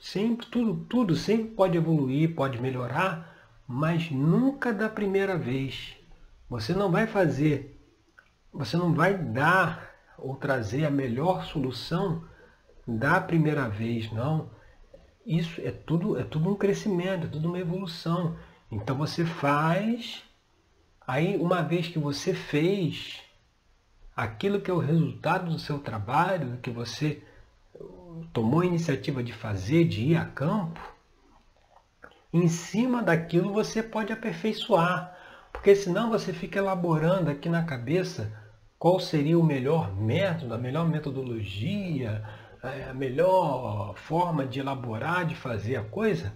sempre, 0.00 0.46
tudo, 0.46 0.86
tudo 0.86 1.14
sempre 1.14 1.50
pode 1.50 1.76
evoluir, 1.76 2.34
pode 2.34 2.58
melhorar, 2.58 3.60
mas 3.68 4.10
nunca 4.10 4.72
da 4.72 4.88
primeira 4.88 5.36
vez. 5.36 5.94
Você 6.48 6.72
não 6.72 6.90
vai 6.90 7.06
fazer, 7.06 7.78
você 8.50 8.74
não 8.74 8.94
vai 8.94 9.18
dar 9.18 9.92
ou 10.16 10.34
trazer 10.36 10.86
a 10.86 10.90
melhor 10.90 11.44
solução 11.44 12.24
da 12.88 13.20
primeira 13.20 13.68
vez, 13.68 14.10
não. 14.10 14.61
Isso 15.24 15.60
é 15.60 15.70
tudo, 15.70 16.18
é 16.18 16.24
tudo 16.24 16.50
um 16.50 16.56
crescimento, 16.56 17.26
é 17.26 17.30
tudo 17.30 17.48
uma 17.48 17.58
evolução. 17.58 18.36
Então 18.70 18.96
você 18.96 19.24
faz, 19.24 20.22
aí 21.06 21.36
uma 21.36 21.62
vez 21.62 21.88
que 21.88 21.98
você 21.98 22.34
fez, 22.34 23.20
aquilo 24.16 24.60
que 24.60 24.70
é 24.70 24.74
o 24.74 24.78
resultado 24.78 25.50
do 25.50 25.58
seu 25.58 25.78
trabalho, 25.78 26.58
que 26.62 26.70
você 26.70 27.22
tomou 28.32 28.60
a 28.60 28.66
iniciativa 28.66 29.22
de 29.22 29.32
fazer, 29.32 29.84
de 29.84 30.02
ir 30.02 30.16
a 30.16 30.24
campo, 30.24 30.80
em 32.32 32.48
cima 32.48 33.02
daquilo 33.02 33.52
você 33.52 33.82
pode 33.82 34.12
aperfeiçoar. 34.12 35.16
Porque 35.52 35.76
senão 35.76 36.10
você 36.10 36.32
fica 36.32 36.58
elaborando 36.58 37.30
aqui 37.30 37.48
na 37.48 37.62
cabeça 37.62 38.32
qual 38.78 38.98
seria 38.98 39.38
o 39.38 39.44
melhor 39.44 39.94
método, 39.94 40.54
a 40.54 40.58
melhor 40.58 40.88
metodologia, 40.88 42.24
a 42.62 42.94
melhor 42.94 43.96
forma 43.96 44.46
de 44.46 44.60
elaborar, 44.60 45.26
de 45.26 45.34
fazer 45.34 45.76
a 45.76 45.82
coisa, 45.82 46.32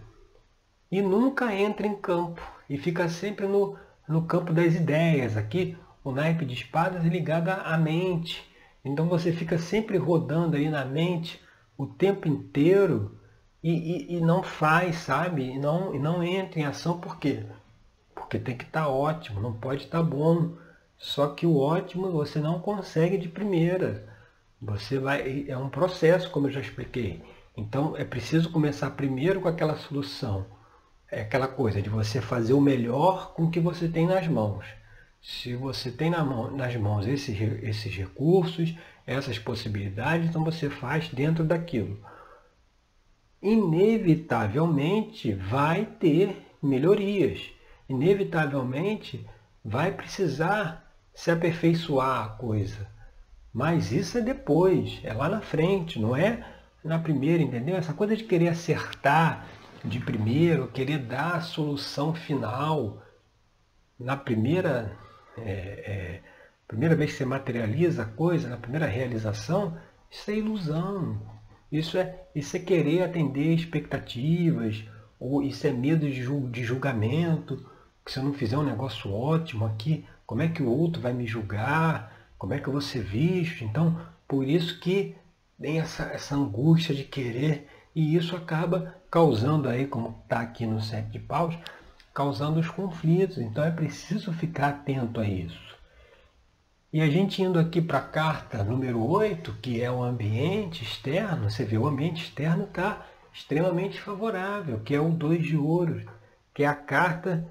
e 0.90 1.00
nunca 1.00 1.54
entra 1.54 1.86
em 1.86 1.94
campo. 1.94 2.42
E 2.68 2.76
fica 2.76 3.08
sempre 3.08 3.46
no, 3.46 3.78
no 4.08 4.22
campo 4.22 4.52
das 4.52 4.74
ideias. 4.74 5.36
Aqui 5.36 5.76
o 6.02 6.10
naipe 6.10 6.44
de 6.44 6.54
espadas 6.54 7.04
é 7.04 7.08
ligado 7.08 7.48
à 7.48 7.76
mente. 7.78 8.44
Então 8.84 9.08
você 9.08 9.32
fica 9.32 9.58
sempre 9.58 9.96
rodando 9.96 10.56
aí 10.56 10.68
na 10.68 10.84
mente 10.84 11.40
o 11.76 11.86
tempo 11.86 12.28
inteiro 12.28 13.18
e, 13.62 13.72
e, 13.72 14.16
e 14.16 14.20
não 14.20 14.42
faz, 14.42 14.96
sabe? 14.96 15.44
E 15.44 15.58
não, 15.58 15.94
e 15.94 15.98
não 15.98 16.22
entra 16.22 16.60
em 16.60 16.64
ação 16.64 16.98
por 16.98 17.18
quê? 17.18 17.44
Porque 18.14 18.38
tem 18.38 18.56
que 18.56 18.64
estar 18.64 18.84
tá 18.84 18.88
ótimo, 18.88 19.40
não 19.40 19.52
pode 19.52 19.84
estar 19.84 19.98
tá 19.98 20.04
bom. 20.04 20.52
Só 20.98 21.28
que 21.28 21.46
o 21.46 21.58
ótimo 21.58 22.10
você 22.10 22.38
não 22.40 22.58
consegue 22.58 23.18
de 23.18 23.28
primeira. 23.28 24.15
Você 24.60 24.98
vai. 24.98 25.44
É 25.48 25.56
um 25.56 25.68
processo, 25.68 26.30
como 26.30 26.46
eu 26.46 26.52
já 26.52 26.60
expliquei. 26.60 27.22
Então 27.56 27.96
é 27.96 28.04
preciso 28.04 28.50
começar 28.50 28.90
primeiro 28.90 29.40
com 29.40 29.48
aquela 29.48 29.76
solução. 29.76 30.46
É 31.10 31.22
aquela 31.22 31.48
coisa 31.48 31.80
de 31.80 31.88
você 31.88 32.20
fazer 32.20 32.52
o 32.52 32.60
melhor 32.60 33.32
com 33.34 33.44
o 33.44 33.50
que 33.50 33.60
você 33.60 33.88
tem 33.88 34.06
nas 34.06 34.26
mãos. 34.26 34.66
Se 35.22 35.54
você 35.54 35.90
tem 35.90 36.10
na 36.10 36.24
mão, 36.24 36.50
nas 36.50 36.76
mãos 36.76 37.06
esses, 37.06 37.40
esses 37.62 37.94
recursos, 37.94 38.74
essas 39.06 39.38
possibilidades, 39.38 40.28
então 40.28 40.44
você 40.44 40.68
faz 40.68 41.08
dentro 41.08 41.44
daquilo. 41.44 41.98
Inevitavelmente 43.40 45.32
vai 45.32 45.84
ter 45.84 46.36
melhorias. 46.62 47.50
Inevitavelmente 47.88 49.24
vai 49.64 49.92
precisar 49.92 50.92
se 51.14 51.30
aperfeiçoar 51.30 52.24
a 52.24 52.28
coisa. 52.30 52.95
Mas 53.56 53.90
isso 53.90 54.18
é 54.18 54.20
depois, 54.20 55.00
é 55.02 55.14
lá 55.14 55.30
na 55.30 55.40
frente, 55.40 55.98
não 55.98 56.14
é 56.14 56.46
na 56.84 56.98
primeira, 56.98 57.42
entendeu? 57.42 57.74
Essa 57.74 57.94
coisa 57.94 58.14
de 58.14 58.24
querer 58.24 58.48
acertar 58.48 59.46
de 59.82 59.98
primeiro, 59.98 60.68
querer 60.68 60.98
dar 60.98 61.36
a 61.36 61.40
solução 61.40 62.12
final 62.12 63.02
na 63.98 64.14
primeira, 64.14 64.94
é, 65.38 65.50
é, 65.50 66.22
primeira 66.68 66.94
vez 66.94 67.12
que 67.12 67.16
você 67.16 67.24
materializa 67.24 68.02
a 68.02 68.04
coisa, 68.04 68.46
na 68.46 68.58
primeira 68.58 68.84
realização, 68.84 69.74
isso 70.10 70.30
é 70.30 70.34
ilusão. 70.34 71.18
Isso 71.72 71.96
é, 71.96 72.26
isso 72.34 72.58
é 72.58 72.60
querer 72.60 73.04
atender 73.04 73.54
expectativas, 73.54 74.84
ou 75.18 75.42
isso 75.42 75.66
é 75.66 75.72
medo 75.72 76.06
de 76.10 76.62
julgamento, 76.62 77.66
que 78.04 78.12
se 78.12 78.18
eu 78.18 78.22
não 78.22 78.34
fizer 78.34 78.58
um 78.58 78.62
negócio 78.62 79.10
ótimo 79.10 79.64
aqui, 79.64 80.04
como 80.26 80.42
é 80.42 80.48
que 80.48 80.62
o 80.62 80.68
outro 80.68 81.00
vai 81.00 81.14
me 81.14 81.26
julgar? 81.26 82.15
Como 82.38 82.54
é 82.54 82.60
que 82.60 82.68
eu 82.68 82.72
vou 82.72 82.82
ser 82.82 83.02
visto? 83.02 83.64
Então, 83.64 83.98
por 84.28 84.46
isso 84.46 84.78
que 84.80 85.16
tem 85.60 85.80
essa, 85.80 86.04
essa 86.04 86.34
angústia 86.34 86.94
de 86.94 87.04
querer, 87.04 87.68
e 87.94 88.16
isso 88.16 88.36
acaba 88.36 88.94
causando 89.10 89.68
aí, 89.68 89.86
como 89.86 90.20
está 90.22 90.40
aqui 90.40 90.66
no 90.66 90.80
sete 90.80 91.12
de 91.12 91.18
paus, 91.18 91.56
causando 92.12 92.60
os 92.60 92.68
conflitos. 92.68 93.38
Então 93.38 93.64
é 93.64 93.70
preciso 93.70 94.32
ficar 94.32 94.68
atento 94.68 95.20
a 95.20 95.28
isso. 95.28 95.66
E 96.92 97.00
a 97.00 97.10
gente 97.10 97.42
indo 97.42 97.58
aqui 97.58 97.80
para 97.80 97.98
a 97.98 98.08
carta 98.08 98.64
número 98.64 99.02
8, 99.02 99.54
que 99.60 99.82
é 99.82 99.90
o 99.90 100.02
ambiente 100.02 100.82
externo, 100.82 101.50
você 101.50 101.64
vê 101.64 101.76
o 101.76 101.86
ambiente 101.86 102.22
externo 102.22 102.64
está 102.64 103.06
extremamente 103.34 104.00
favorável, 104.00 104.80
que 104.80 104.94
é 104.94 105.00
o 105.00 105.10
2 105.10 105.44
de 105.44 105.56
ouro, 105.56 106.10
que 106.54 106.62
é 106.62 106.66
a 106.66 106.74
carta 106.74 107.46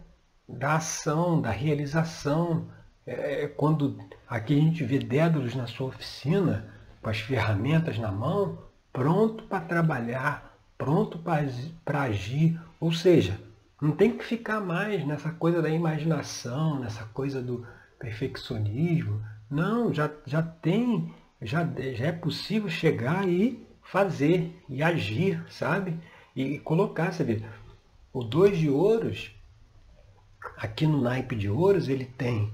da 0.50 0.78
ação, 0.78 1.40
da 1.40 1.52
realização. 1.52 2.68
É, 3.06 3.44
é 3.44 3.48
quando 3.48 3.98
aqui 4.28 4.58
a 4.58 4.62
gente 4.62 4.84
vê 4.84 5.00
Dédalus 5.00 5.56
na 5.56 5.68
sua 5.68 5.88
oficina, 5.88 6.74
com 7.02 7.10
as 7.10 7.20
ferramentas 7.20 8.00
na 8.00 8.12
mão, 8.12 8.58
pronto 8.92 9.44
para 9.44 9.62
trabalhar, 9.62 10.58
pronto 10.78 11.20
para 11.20 12.02
agir. 12.02 12.60
Ou 12.80 12.92
seja, 12.92 13.40
não 13.82 13.92
tem 13.92 14.18
que 14.18 14.24
ficar 14.24 14.60
mais 14.60 15.06
nessa 15.06 15.32
coisa 15.32 15.62
da 15.62 15.70
imaginação, 15.70 16.80
nessa 16.80 17.04
coisa 17.06 17.42
do 17.42 17.66
perfeccionismo. 18.00 19.22
Não, 19.50 19.94
já, 19.94 20.10
já 20.26 20.42
tem, 20.42 21.14
já, 21.42 21.64
já 21.94 22.06
é 22.08 22.12
possível 22.12 22.70
chegar 22.70 23.28
e 23.28 23.64
fazer, 23.84 24.60
e 24.68 24.82
agir, 24.82 25.44
sabe? 25.50 26.00
E, 26.36 26.58
colocar, 26.60 27.14
você 27.14 27.24
vê, 27.24 27.44
o 28.12 28.24
dois 28.24 28.58
de 28.58 28.70
ouros, 28.70 29.32
aqui 30.58 30.88
no 30.88 31.02
naipe 31.02 31.36
de 31.36 31.50
ouros, 31.50 31.88
ele 31.88 32.06
tem 32.06 32.52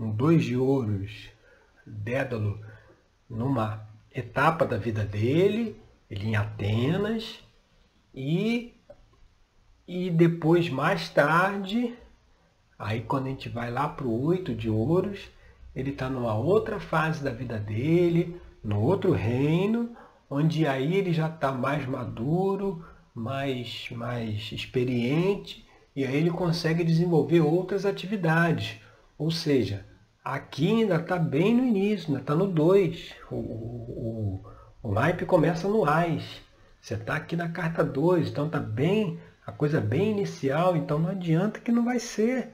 um 0.00 0.10
dois 0.10 0.44
de 0.44 0.56
ouros, 0.56 1.28
Dédalo, 1.86 2.60
numa 3.28 3.86
etapa 4.14 4.64
da 4.64 4.76
vida 4.76 5.04
dele, 5.04 5.76
ele 6.10 6.28
em 6.28 6.36
Atenas, 6.36 7.40
e 8.14 8.74
e 9.92 10.08
depois, 10.08 10.70
mais 10.70 11.08
tarde, 11.08 11.96
aí 12.78 13.00
quando 13.00 13.26
a 13.26 13.30
gente 13.30 13.48
vai 13.48 13.72
lá 13.72 13.88
para 13.88 14.06
o 14.06 14.22
oito 14.24 14.54
de 14.54 14.70
ouros, 14.70 15.28
ele 15.74 15.90
está 15.90 16.08
numa 16.08 16.32
outra 16.32 16.78
fase 16.78 17.24
da 17.24 17.32
vida 17.32 17.58
dele, 17.58 18.40
no 18.62 18.80
outro 18.80 19.10
reino, 19.10 19.90
onde 20.30 20.64
aí 20.64 20.94
ele 20.94 21.12
já 21.12 21.26
está 21.26 21.50
mais 21.50 21.84
maduro, 21.86 22.84
mais, 23.12 23.88
mais 23.90 24.52
experiente, 24.52 25.66
e 25.96 26.04
aí 26.04 26.16
ele 26.16 26.30
consegue 26.30 26.84
desenvolver 26.84 27.40
outras 27.40 27.84
atividades. 27.84 28.80
Ou 29.18 29.32
seja, 29.32 29.84
aqui 30.24 30.82
ainda 30.82 30.96
está 30.96 31.18
bem 31.18 31.54
no 31.54 31.64
início, 31.64 32.08
ainda 32.08 32.20
está 32.20 32.34
no 32.34 32.46
2. 32.46 33.14
O, 33.30 33.34
o, 33.34 34.44
o, 34.82 34.92
naipe 34.92 35.24
começa 35.24 35.68
no 35.68 35.88
AIS. 35.88 36.40
Você 36.80 36.94
está 36.94 37.16
aqui 37.16 37.36
na 37.36 37.48
carta 37.48 37.84
2, 37.84 38.28
então 38.28 38.46
está 38.46 38.58
bem 38.58 39.20
a 39.46 39.52
coisa 39.52 39.80
bem 39.80 40.12
inicial, 40.12 40.76
então 40.76 40.98
não 40.98 41.10
adianta 41.10 41.60
que 41.60 41.72
não 41.72 41.84
vai 41.84 41.98
ser 41.98 42.50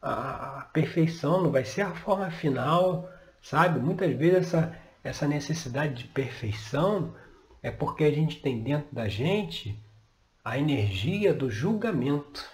a, 0.00 0.58
a 0.58 0.62
perfeição, 0.72 1.42
não 1.42 1.50
vai 1.50 1.64
ser 1.64 1.82
a 1.82 1.94
forma 1.94 2.30
final, 2.30 3.08
sabe? 3.40 3.78
Muitas 3.78 4.12
vezes 4.16 4.48
essa, 4.48 4.76
essa 5.04 5.28
necessidade 5.28 5.94
de 5.94 6.04
perfeição 6.08 7.14
é 7.62 7.70
porque 7.70 8.04
a 8.04 8.10
gente 8.10 8.40
tem 8.42 8.62
dentro 8.62 8.92
da 8.92 9.08
gente 9.08 9.78
a 10.44 10.58
energia 10.58 11.32
do 11.32 11.48
julgamento. 11.48 12.44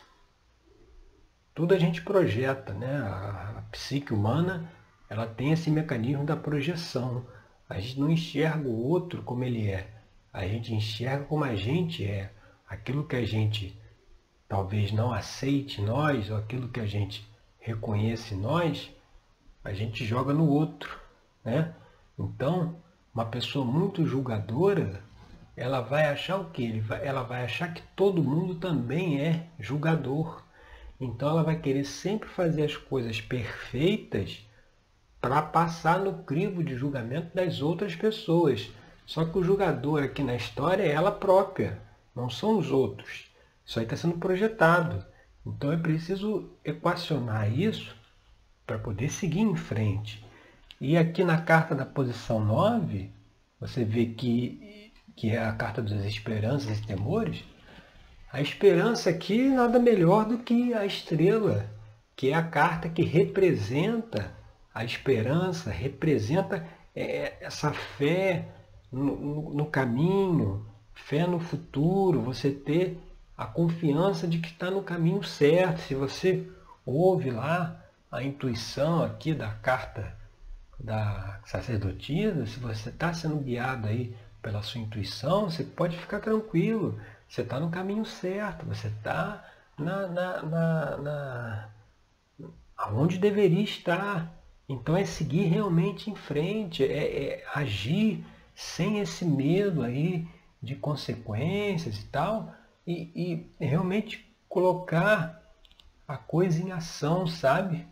Tudo 1.58 1.74
a 1.74 1.76
gente 1.76 2.02
projeta, 2.02 2.72
né? 2.72 2.98
A, 2.98 3.64
psique 3.72 4.14
humana 4.14 4.70
ela 5.10 5.26
tem 5.26 5.50
esse 5.50 5.68
mecanismo 5.72 6.24
da 6.24 6.36
projeção. 6.36 7.26
A 7.68 7.80
gente 7.80 7.98
não 7.98 8.08
enxerga 8.08 8.68
o 8.68 8.86
outro 8.86 9.24
como 9.24 9.42
ele 9.42 9.68
é, 9.68 9.90
a 10.32 10.46
gente 10.46 10.72
enxerga 10.72 11.24
como 11.24 11.42
a 11.42 11.56
gente 11.56 12.04
é 12.04 12.30
aquilo 12.68 13.02
que 13.02 13.16
a 13.16 13.26
gente 13.26 13.76
talvez 14.48 14.92
não 14.92 15.12
aceite 15.12 15.82
nós, 15.82 16.30
ou 16.30 16.36
aquilo 16.36 16.68
que 16.68 16.78
a 16.78 16.86
gente 16.86 17.28
reconhece 17.58 18.36
nós, 18.36 18.88
a 19.64 19.72
gente 19.72 20.04
joga 20.04 20.32
no 20.32 20.48
outro. 20.48 20.96
Né? 21.44 21.74
Então, 22.16 22.76
uma 23.12 23.24
pessoa 23.24 23.64
muito 23.64 24.06
julgadora, 24.06 25.02
ela 25.56 25.80
vai 25.80 26.06
achar 26.06 26.36
o 26.36 26.50
quê? 26.50 26.80
Ela 27.02 27.24
vai 27.24 27.42
achar 27.42 27.74
que 27.74 27.82
todo 27.96 28.22
mundo 28.22 28.54
também 28.54 29.20
é 29.20 29.48
julgador. 29.58 30.46
Então 31.00 31.30
ela 31.30 31.42
vai 31.42 31.58
querer 31.58 31.84
sempre 31.84 32.28
fazer 32.28 32.64
as 32.64 32.76
coisas 32.76 33.20
perfeitas 33.20 34.44
para 35.20 35.42
passar 35.42 36.00
no 36.00 36.22
crivo 36.24 36.62
de 36.62 36.76
julgamento 36.76 37.34
das 37.34 37.60
outras 37.60 37.94
pessoas. 37.94 38.70
Só 39.06 39.24
que 39.24 39.38
o 39.38 39.44
julgador 39.44 40.02
aqui 40.02 40.22
na 40.22 40.34
história 40.34 40.82
é 40.82 40.90
ela 40.90 41.12
própria 41.12 41.78
não 42.18 42.28
são 42.28 42.58
os 42.58 42.70
outros. 42.70 43.26
Isso 43.64 43.78
aí 43.78 43.84
está 43.84 43.96
sendo 43.96 44.18
projetado. 44.18 45.04
Então 45.46 45.72
é 45.72 45.76
preciso 45.76 46.50
equacionar 46.64 47.50
isso 47.56 47.94
para 48.66 48.78
poder 48.78 49.08
seguir 49.08 49.40
em 49.40 49.54
frente. 49.54 50.24
E 50.80 50.96
aqui 50.96 51.22
na 51.22 51.40
carta 51.40 51.74
da 51.74 51.86
posição 51.86 52.44
9, 52.44 53.10
você 53.60 53.84
vê 53.84 54.06
que, 54.06 54.92
que 55.16 55.30
é 55.30 55.38
a 55.38 55.52
carta 55.52 55.80
das 55.80 56.04
esperanças 56.04 56.78
e 56.78 56.86
temores. 56.86 57.44
A 58.30 58.42
esperança 58.42 59.08
aqui 59.08 59.48
nada 59.48 59.78
melhor 59.78 60.26
do 60.26 60.38
que 60.38 60.74
a 60.74 60.84
estrela, 60.84 61.68
que 62.14 62.30
é 62.30 62.34
a 62.34 62.42
carta 62.42 62.88
que 62.88 63.02
representa 63.02 64.32
a 64.74 64.84
esperança, 64.84 65.70
representa 65.70 66.66
é, 66.94 67.36
essa 67.40 67.72
fé 67.72 68.48
no, 68.92 69.16
no, 69.16 69.54
no 69.54 69.66
caminho, 69.66 70.66
fé 70.94 71.26
no 71.26 71.40
futuro, 71.40 72.20
você 72.20 72.50
ter 72.50 72.98
a 73.36 73.46
confiança 73.46 74.26
de 74.26 74.38
que 74.38 74.48
está 74.48 74.70
no 74.70 74.82
caminho 74.82 75.22
certo. 75.22 75.80
Se 75.80 75.94
você 75.94 76.46
ouve 76.84 77.30
lá 77.30 77.82
a 78.10 78.22
intuição 78.22 79.02
aqui 79.02 79.32
da 79.32 79.50
carta 79.50 80.16
da 80.78 81.40
sacerdotisa, 81.44 82.46
se 82.46 82.60
você 82.60 82.90
está 82.90 83.12
sendo 83.14 83.36
guiado 83.36 83.88
aí 83.88 84.14
pela 84.42 84.62
sua 84.62 84.80
intuição, 84.80 85.48
você 85.50 85.64
pode 85.64 85.96
ficar 85.96 86.20
tranquilo. 86.20 87.00
Você 87.28 87.42
está 87.42 87.60
no 87.60 87.70
caminho 87.70 88.06
certo, 88.06 88.64
você 88.64 88.88
está 88.88 89.44
na, 89.78 90.06
na, 90.08 90.42
na, 90.42 90.96
na, 90.96 91.68
onde 92.92 93.18
deveria 93.18 93.62
estar. 93.62 94.34
Então 94.68 94.96
é 94.96 95.04
seguir 95.04 95.44
realmente 95.44 96.10
em 96.10 96.14
frente, 96.14 96.82
é, 96.82 97.40
é 97.40 97.44
agir 97.54 98.24
sem 98.54 98.98
esse 98.98 99.24
medo 99.24 99.82
aí 99.82 100.26
de 100.60 100.74
consequências 100.74 101.98
e 101.98 102.06
tal, 102.06 102.52
e, 102.86 103.46
e 103.60 103.64
realmente 103.64 104.34
colocar 104.48 105.42
a 106.06 106.16
coisa 106.16 106.60
em 106.60 106.72
ação, 106.72 107.26
sabe? 107.26 107.86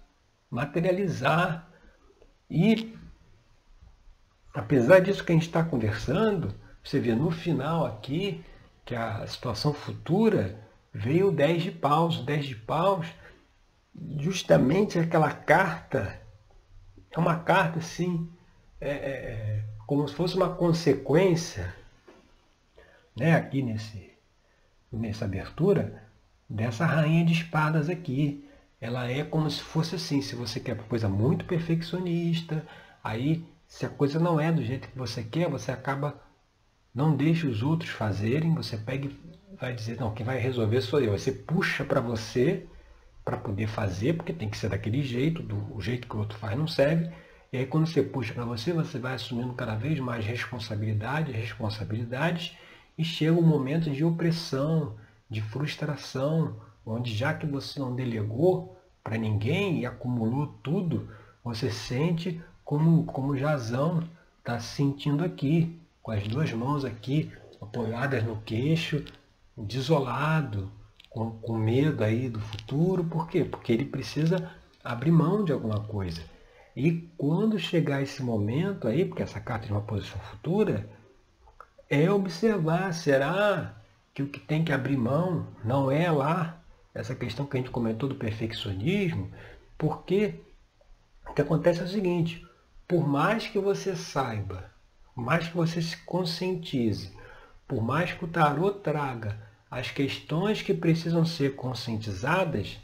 Materializar. 0.50 1.68
E 2.50 2.96
apesar 4.54 5.00
disso 5.00 5.22
que 5.22 5.32
a 5.32 5.34
gente 5.34 5.46
está 5.46 5.62
conversando, 5.62 6.54
você 6.82 6.98
vê 6.98 7.14
no 7.14 7.30
final 7.30 7.84
aqui 7.84 8.42
que 8.86 8.94
a 8.94 9.26
situação 9.26 9.74
futura 9.74 10.58
veio 10.94 11.28
o 11.28 11.32
10 11.32 11.64
de 11.64 11.70
paus. 11.72 12.20
O 12.20 12.22
10 12.22 12.46
de 12.46 12.54
paus, 12.54 13.06
justamente 14.18 14.98
aquela 14.98 15.30
carta, 15.30 16.18
é 17.10 17.18
uma 17.18 17.40
carta 17.40 17.80
assim, 17.80 18.30
é, 18.80 18.90
é, 18.90 19.64
como 19.86 20.08
se 20.08 20.14
fosse 20.14 20.36
uma 20.36 20.54
consequência 20.54 21.74
né, 23.14 23.34
aqui 23.34 23.62
nesse, 23.62 24.12
nessa 24.92 25.24
abertura, 25.24 26.02
dessa 26.48 26.86
rainha 26.86 27.24
de 27.24 27.32
espadas 27.32 27.90
aqui. 27.90 28.48
Ela 28.80 29.10
é 29.10 29.24
como 29.24 29.50
se 29.50 29.62
fosse 29.62 29.96
assim, 29.96 30.22
se 30.22 30.36
você 30.36 30.60
quer 30.60 30.76
coisa 30.76 31.08
muito 31.08 31.44
perfeccionista, 31.44 32.64
aí 33.02 33.44
se 33.66 33.84
a 33.84 33.88
coisa 33.88 34.20
não 34.20 34.38
é 34.38 34.52
do 34.52 34.62
jeito 34.62 34.88
que 34.88 34.98
você 34.98 35.24
quer, 35.24 35.48
você 35.48 35.72
acaba, 35.72 36.20
não 36.96 37.14
deixa 37.14 37.46
os 37.46 37.62
outros 37.62 37.90
fazerem, 37.90 38.54
você 38.54 38.74
pega 38.78 39.06
e 39.06 39.16
vai 39.60 39.74
dizer, 39.74 40.00
não, 40.00 40.14
quem 40.14 40.24
vai 40.24 40.38
resolver 40.38 40.80
sou 40.80 40.98
eu. 40.98 41.12
Você 41.12 41.30
puxa 41.30 41.84
para 41.84 42.00
você 42.00 42.66
para 43.22 43.36
poder 43.36 43.66
fazer, 43.66 44.14
porque 44.14 44.32
tem 44.32 44.48
que 44.48 44.56
ser 44.56 44.70
daquele 44.70 45.02
jeito, 45.02 45.42
do 45.42 45.78
jeito 45.78 46.08
que 46.08 46.16
o 46.16 46.20
outro 46.20 46.38
faz 46.38 46.56
não 46.56 46.66
serve. 46.66 47.10
E 47.52 47.58
aí 47.58 47.66
quando 47.66 47.86
você 47.86 48.02
puxa 48.02 48.32
para 48.32 48.46
você, 48.46 48.72
você 48.72 48.98
vai 48.98 49.14
assumindo 49.14 49.52
cada 49.52 49.74
vez 49.74 50.00
mais 50.00 50.24
responsabilidade, 50.24 51.32
responsabilidades, 51.32 52.56
e 52.96 53.04
chega 53.04 53.38
um 53.38 53.46
momento 53.46 53.90
de 53.90 54.02
opressão, 54.02 54.96
de 55.28 55.42
frustração, 55.42 56.56
onde 56.84 57.14
já 57.14 57.34
que 57.34 57.46
você 57.46 57.78
não 57.78 57.94
delegou 57.94 58.74
para 59.04 59.18
ninguém 59.18 59.80
e 59.80 59.86
acumulou 59.86 60.46
tudo, 60.62 61.10
você 61.44 61.70
sente 61.70 62.40
como, 62.64 63.04
como 63.04 63.36
Jazão 63.36 64.02
está 64.38 64.58
sentindo 64.58 65.22
aqui, 65.22 65.78
com 66.06 66.12
as 66.12 66.22
duas 66.28 66.52
mãos 66.52 66.84
aqui 66.84 67.32
apoiadas 67.60 68.22
no 68.22 68.40
queixo, 68.42 69.04
desolado, 69.56 70.70
com, 71.10 71.32
com 71.32 71.58
medo 71.58 72.04
aí 72.04 72.28
do 72.28 72.38
futuro. 72.38 73.02
Por 73.02 73.28
quê? 73.28 73.44
Porque 73.44 73.72
ele 73.72 73.84
precisa 73.84 74.52
abrir 74.84 75.10
mão 75.10 75.44
de 75.44 75.50
alguma 75.50 75.80
coisa. 75.80 76.22
E 76.76 76.92
quando 77.18 77.58
chegar 77.58 78.02
esse 78.02 78.22
momento 78.22 78.86
aí, 78.86 79.04
porque 79.04 79.24
essa 79.24 79.40
carta 79.40 79.66
é 79.66 79.72
uma 79.72 79.80
posição 79.80 80.16
futura, 80.20 80.88
é 81.90 82.08
observar, 82.08 82.94
será 82.94 83.74
que 84.14 84.22
o 84.22 84.28
que 84.28 84.38
tem 84.38 84.62
que 84.62 84.70
abrir 84.70 84.96
mão 84.96 85.48
não 85.64 85.90
é 85.90 86.08
lá 86.08 86.62
essa 86.94 87.16
questão 87.16 87.46
que 87.46 87.56
a 87.56 87.60
gente 87.60 87.72
comentou 87.72 88.08
do 88.08 88.14
perfeccionismo? 88.14 89.28
Porque 89.76 90.38
o 91.28 91.34
que 91.34 91.42
acontece 91.42 91.80
é 91.80 91.82
o 91.84 91.88
seguinte, 91.88 92.46
por 92.86 93.08
mais 93.08 93.48
que 93.48 93.58
você 93.58 93.96
saiba, 93.96 94.75
mais 95.22 95.48
que 95.48 95.56
você 95.56 95.80
se 95.80 95.96
conscientize, 95.98 97.10
por 97.66 97.82
mais 97.82 98.12
que 98.12 98.24
o 98.24 98.28
tarô 98.28 98.70
traga 98.70 99.40
as 99.70 99.90
questões 99.90 100.62
que 100.62 100.72
precisam 100.72 101.24
ser 101.24 101.56
conscientizadas, 101.56 102.78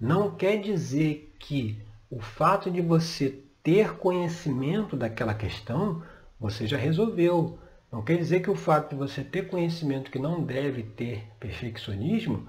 não 0.00 0.34
quer 0.34 0.60
dizer 0.60 1.34
que 1.38 1.80
o 2.10 2.20
fato 2.20 2.70
de 2.70 2.80
você 2.80 3.38
ter 3.62 3.96
conhecimento 3.96 4.96
daquela 4.96 5.34
questão, 5.34 6.02
você 6.38 6.66
já 6.66 6.76
resolveu. 6.76 7.58
Não 7.90 8.02
quer 8.02 8.18
dizer 8.18 8.40
que 8.40 8.50
o 8.50 8.56
fato 8.56 8.90
de 8.90 8.96
você 8.96 9.22
ter 9.22 9.48
conhecimento 9.48 10.10
que 10.10 10.18
não 10.18 10.42
deve 10.42 10.82
ter 10.82 11.24
perfeccionismo 11.38 12.46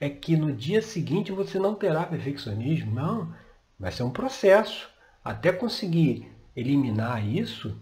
é 0.00 0.08
que 0.08 0.36
no 0.36 0.52
dia 0.52 0.82
seguinte 0.82 1.32
você 1.32 1.58
não 1.58 1.74
terá 1.74 2.04
perfeccionismo. 2.04 2.92
Não, 2.92 3.32
vai 3.78 3.90
ser 3.92 4.02
um 4.02 4.10
processo. 4.10 4.90
Até 5.24 5.52
conseguir 5.52 6.30
eliminar 6.54 7.26
isso, 7.26 7.76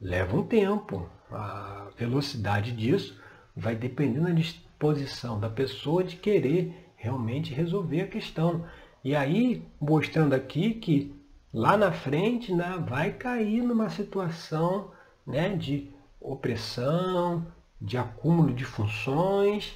leva 0.00 0.36
um 0.36 0.42
tempo. 0.42 1.08
A 1.30 1.88
velocidade 1.96 2.72
disso 2.72 3.20
vai 3.54 3.76
dependendo 3.76 4.26
da 4.26 4.32
disposição 4.32 5.38
da 5.38 5.50
pessoa 5.50 6.02
de 6.02 6.16
querer 6.16 6.92
realmente 6.96 7.52
resolver 7.52 8.02
a 8.02 8.06
questão. 8.08 8.64
E 9.04 9.14
aí, 9.14 9.66
mostrando 9.80 10.34
aqui 10.34 10.74
que 10.74 11.14
lá 11.52 11.76
na 11.76 11.92
frente 11.92 12.52
né, 12.52 12.82
vai 12.88 13.12
cair 13.12 13.62
numa 13.62 13.90
situação 13.90 14.90
né, 15.26 15.54
de 15.54 15.90
opressão, 16.20 17.46
de 17.80 17.96
acúmulo 17.96 18.52
de 18.52 18.64
funções, 18.64 19.74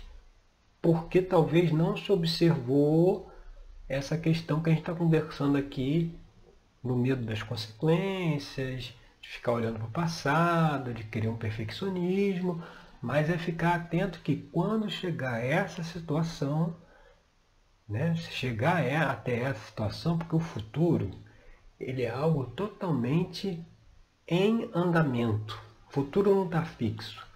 porque 0.82 1.22
talvez 1.22 1.72
não 1.72 1.96
se 1.96 2.12
observou 2.12 3.30
essa 3.88 4.18
questão 4.18 4.60
que 4.60 4.68
a 4.68 4.72
gente 4.72 4.82
está 4.82 4.94
conversando 4.94 5.56
aqui, 5.56 6.14
no 6.82 6.96
medo 6.96 7.24
das 7.24 7.42
consequências, 7.42 8.92
de 9.24 9.30
ficar 9.30 9.52
olhando 9.52 9.78
para 9.78 9.88
o 9.88 9.90
passado, 9.90 10.92
de 10.92 11.02
querer 11.04 11.28
um 11.28 11.36
perfeccionismo, 11.36 12.62
mas 13.00 13.30
é 13.30 13.38
ficar 13.38 13.74
atento 13.74 14.20
que 14.20 14.36
quando 14.36 14.90
chegar 14.90 15.42
essa 15.42 15.82
situação, 15.82 16.76
né, 17.88 18.14
chegar 18.16 18.84
é 18.84 18.96
até 18.96 19.40
essa 19.40 19.64
situação, 19.64 20.18
porque 20.18 20.36
o 20.36 20.40
futuro 20.40 21.10
ele 21.80 22.02
é 22.02 22.10
algo 22.10 22.44
totalmente 22.46 23.64
em 24.28 24.70
andamento. 24.74 25.58
O 25.88 25.92
futuro 25.92 26.34
não 26.34 26.44
está 26.44 26.62
fixo. 26.64 27.26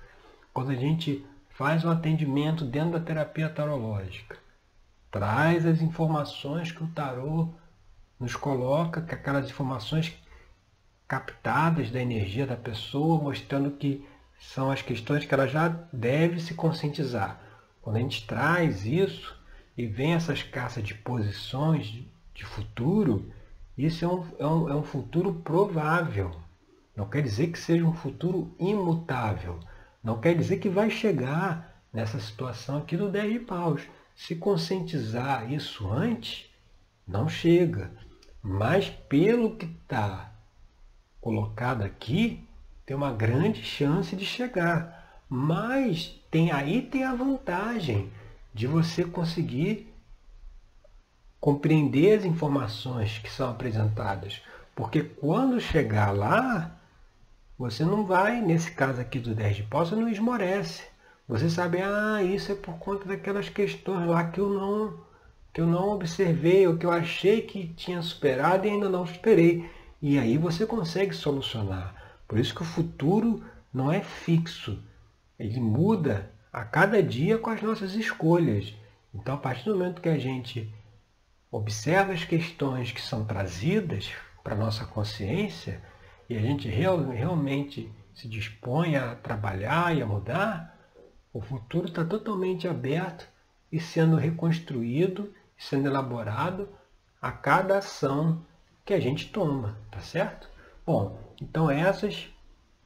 Quando 0.52 0.70
a 0.70 0.76
gente 0.76 1.24
faz 1.50 1.84
um 1.84 1.90
atendimento 1.90 2.64
dentro 2.64 2.92
da 2.92 3.00
terapia 3.00 3.48
tarológica, 3.48 4.36
traz 5.10 5.64
as 5.64 5.80
informações 5.80 6.70
que 6.70 6.84
o 6.84 6.88
tarô 6.88 7.54
nos 8.20 8.36
coloca, 8.36 9.00
que 9.00 9.14
aquelas 9.14 9.48
informações 9.48 10.18
captadas 11.08 11.90
da 11.90 12.00
energia 12.00 12.46
da 12.46 12.56
pessoa, 12.56 13.22
mostrando 13.22 13.70
que 13.70 14.06
são 14.38 14.70
as 14.70 14.82
questões 14.82 15.24
que 15.24 15.32
ela 15.32 15.48
já 15.48 15.68
deve 15.90 16.38
se 16.40 16.52
conscientizar. 16.52 17.40
Quando 17.80 17.96
a 17.96 18.00
gente 18.00 18.26
traz 18.26 18.84
isso 18.84 19.34
e 19.76 19.86
vem 19.86 20.12
essas 20.12 20.42
caças 20.42 20.84
de 20.84 20.94
posições 20.94 22.04
de 22.34 22.44
futuro, 22.44 23.32
isso 23.76 24.04
é 24.04 24.08
um, 24.08 24.26
é 24.38 24.46
um, 24.46 24.68
é 24.68 24.74
um 24.74 24.82
futuro 24.82 25.32
provável. 25.32 26.30
Não 26.94 27.08
quer 27.08 27.22
dizer 27.22 27.48
que 27.48 27.58
seja 27.58 27.84
um 27.84 27.94
futuro 27.94 28.54
imutável. 28.58 29.58
Não 30.04 30.20
quer 30.20 30.36
dizer 30.36 30.58
que 30.58 30.68
vai 30.68 30.90
chegar 30.90 31.82
nessa 31.92 32.20
situação 32.20 32.78
aqui 32.78 32.96
do 32.96 33.10
10 33.10 33.32
de 33.32 33.38
paus. 33.40 33.82
Se 34.14 34.36
conscientizar 34.36 35.50
isso 35.50 35.90
antes, 35.90 36.50
não 37.06 37.28
chega. 37.28 37.90
Mas 38.42 38.90
pelo 38.90 39.56
que 39.56 39.64
está 39.64 40.37
colocado 41.20 41.82
aqui, 41.82 42.44
tem 42.86 42.96
uma 42.96 43.12
grande 43.12 43.62
chance 43.62 44.14
de 44.16 44.24
chegar. 44.24 45.22
Mas 45.28 46.18
tem 46.30 46.50
aí 46.50 46.82
tem 46.82 47.04
a 47.04 47.14
vantagem 47.14 48.10
de 48.54 48.66
você 48.66 49.04
conseguir 49.04 49.92
compreender 51.40 52.18
as 52.18 52.24
informações 52.24 53.18
que 53.18 53.30
são 53.30 53.50
apresentadas. 53.50 54.42
Porque 54.74 55.02
quando 55.02 55.60
chegar 55.60 56.10
lá, 56.10 56.78
você 57.58 57.84
não 57.84 58.06
vai, 58.06 58.40
nesse 58.40 58.70
caso 58.70 59.00
aqui 59.00 59.18
do 59.18 59.34
10 59.34 59.56
de 59.56 59.62
você 59.62 59.94
não 59.94 60.08
esmorece. 60.08 60.84
Você 61.28 61.50
sabe, 61.50 61.78
ah, 61.82 62.22
isso 62.22 62.52
é 62.52 62.54
por 62.54 62.78
conta 62.78 63.04
daquelas 63.04 63.48
questões 63.48 64.08
lá 64.08 64.24
que 64.24 64.40
eu 64.40 64.48
não, 64.48 64.98
que 65.52 65.60
eu 65.60 65.66
não 65.66 65.90
observei, 65.90 66.66
ou 66.66 66.76
que 66.78 66.86
eu 66.86 66.90
achei 66.90 67.42
que 67.42 67.68
tinha 67.74 68.00
superado 68.00 68.66
e 68.66 68.70
ainda 68.70 68.88
não 68.88 69.06
superei. 69.06 69.68
E 70.00 70.18
aí 70.18 70.38
você 70.38 70.64
consegue 70.64 71.14
solucionar. 71.14 71.94
Por 72.26 72.38
isso 72.38 72.54
que 72.54 72.62
o 72.62 72.66
futuro 72.66 73.44
não 73.72 73.90
é 73.90 74.00
fixo. 74.00 74.82
Ele 75.38 75.58
muda 75.58 76.30
a 76.52 76.64
cada 76.64 77.02
dia 77.02 77.38
com 77.38 77.50
as 77.50 77.60
nossas 77.62 77.94
escolhas. 77.94 78.74
Então, 79.12 79.34
a 79.34 79.38
partir 79.38 79.64
do 79.64 79.76
momento 79.76 80.00
que 80.00 80.08
a 80.08 80.18
gente 80.18 80.72
observa 81.50 82.12
as 82.12 82.24
questões 82.24 82.92
que 82.92 83.00
são 83.00 83.24
trazidas 83.24 84.10
para 84.44 84.54
a 84.54 84.58
nossa 84.58 84.84
consciência 84.84 85.82
e 86.28 86.36
a 86.36 86.40
gente 86.40 86.68
real, 86.68 87.02
realmente 87.08 87.90
se 88.14 88.28
dispõe 88.28 88.96
a 88.96 89.14
trabalhar 89.14 89.96
e 89.96 90.02
a 90.02 90.06
mudar, 90.06 90.78
o 91.32 91.40
futuro 91.40 91.86
está 91.86 92.04
totalmente 92.04 92.68
aberto 92.68 93.28
e 93.70 93.80
sendo 93.80 94.16
reconstruído, 94.16 95.32
sendo 95.56 95.88
elaborado 95.88 96.68
a 97.20 97.30
cada 97.32 97.78
ação 97.78 98.44
que 98.88 98.94
a 98.94 99.00
gente 99.00 99.28
toma, 99.28 99.76
tá 99.90 100.00
certo? 100.00 100.48
Bom, 100.86 101.20
então 101.42 101.70
essas 101.70 102.30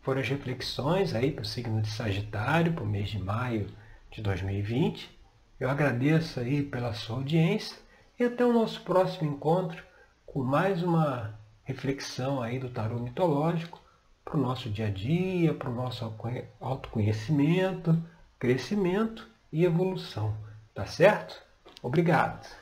foram 0.01 0.21
as 0.21 0.29
reflexões 0.29 1.15
aí 1.15 1.31
para 1.31 1.43
o 1.43 1.47
signo 1.47 1.81
de 1.81 1.89
Sagitário, 1.91 2.73
para 2.73 2.83
o 2.83 2.87
mês 2.89 3.09
de 3.09 3.21
maio 3.21 3.69
de 4.11 4.21
2020. 4.21 5.17
Eu 5.61 5.71
agradeço 5.71 6.41
aí 6.41 6.61
pela 6.61 6.93
sua 6.93 7.19
audiência 7.19 7.79
e 8.19 8.25
até 8.25 8.45
o 8.45 8.53
nosso 8.53 8.81
próximo 8.81 9.31
encontro 9.31 9.81
com 10.27 10.43
mais 10.43 10.83
uma 10.83 11.39
reflexão 11.63 12.43
aí 12.43 12.59
do 12.59 12.69
tarô 12.69 12.99
mitológico 12.99 13.81
para 14.25 14.37
o 14.37 14.41
nosso 14.41 14.69
dia 14.69 14.89
a 14.89 14.91
dia, 14.91 15.55
para 15.55 15.71
o 15.71 15.75
nosso 15.75 16.13
autoconhecimento, 16.61 17.97
crescimento 18.41 19.31
e 19.53 19.65
evolução. 19.65 20.37
Tá 20.75 20.85
certo? 20.85 21.41
Obrigado! 21.81 22.62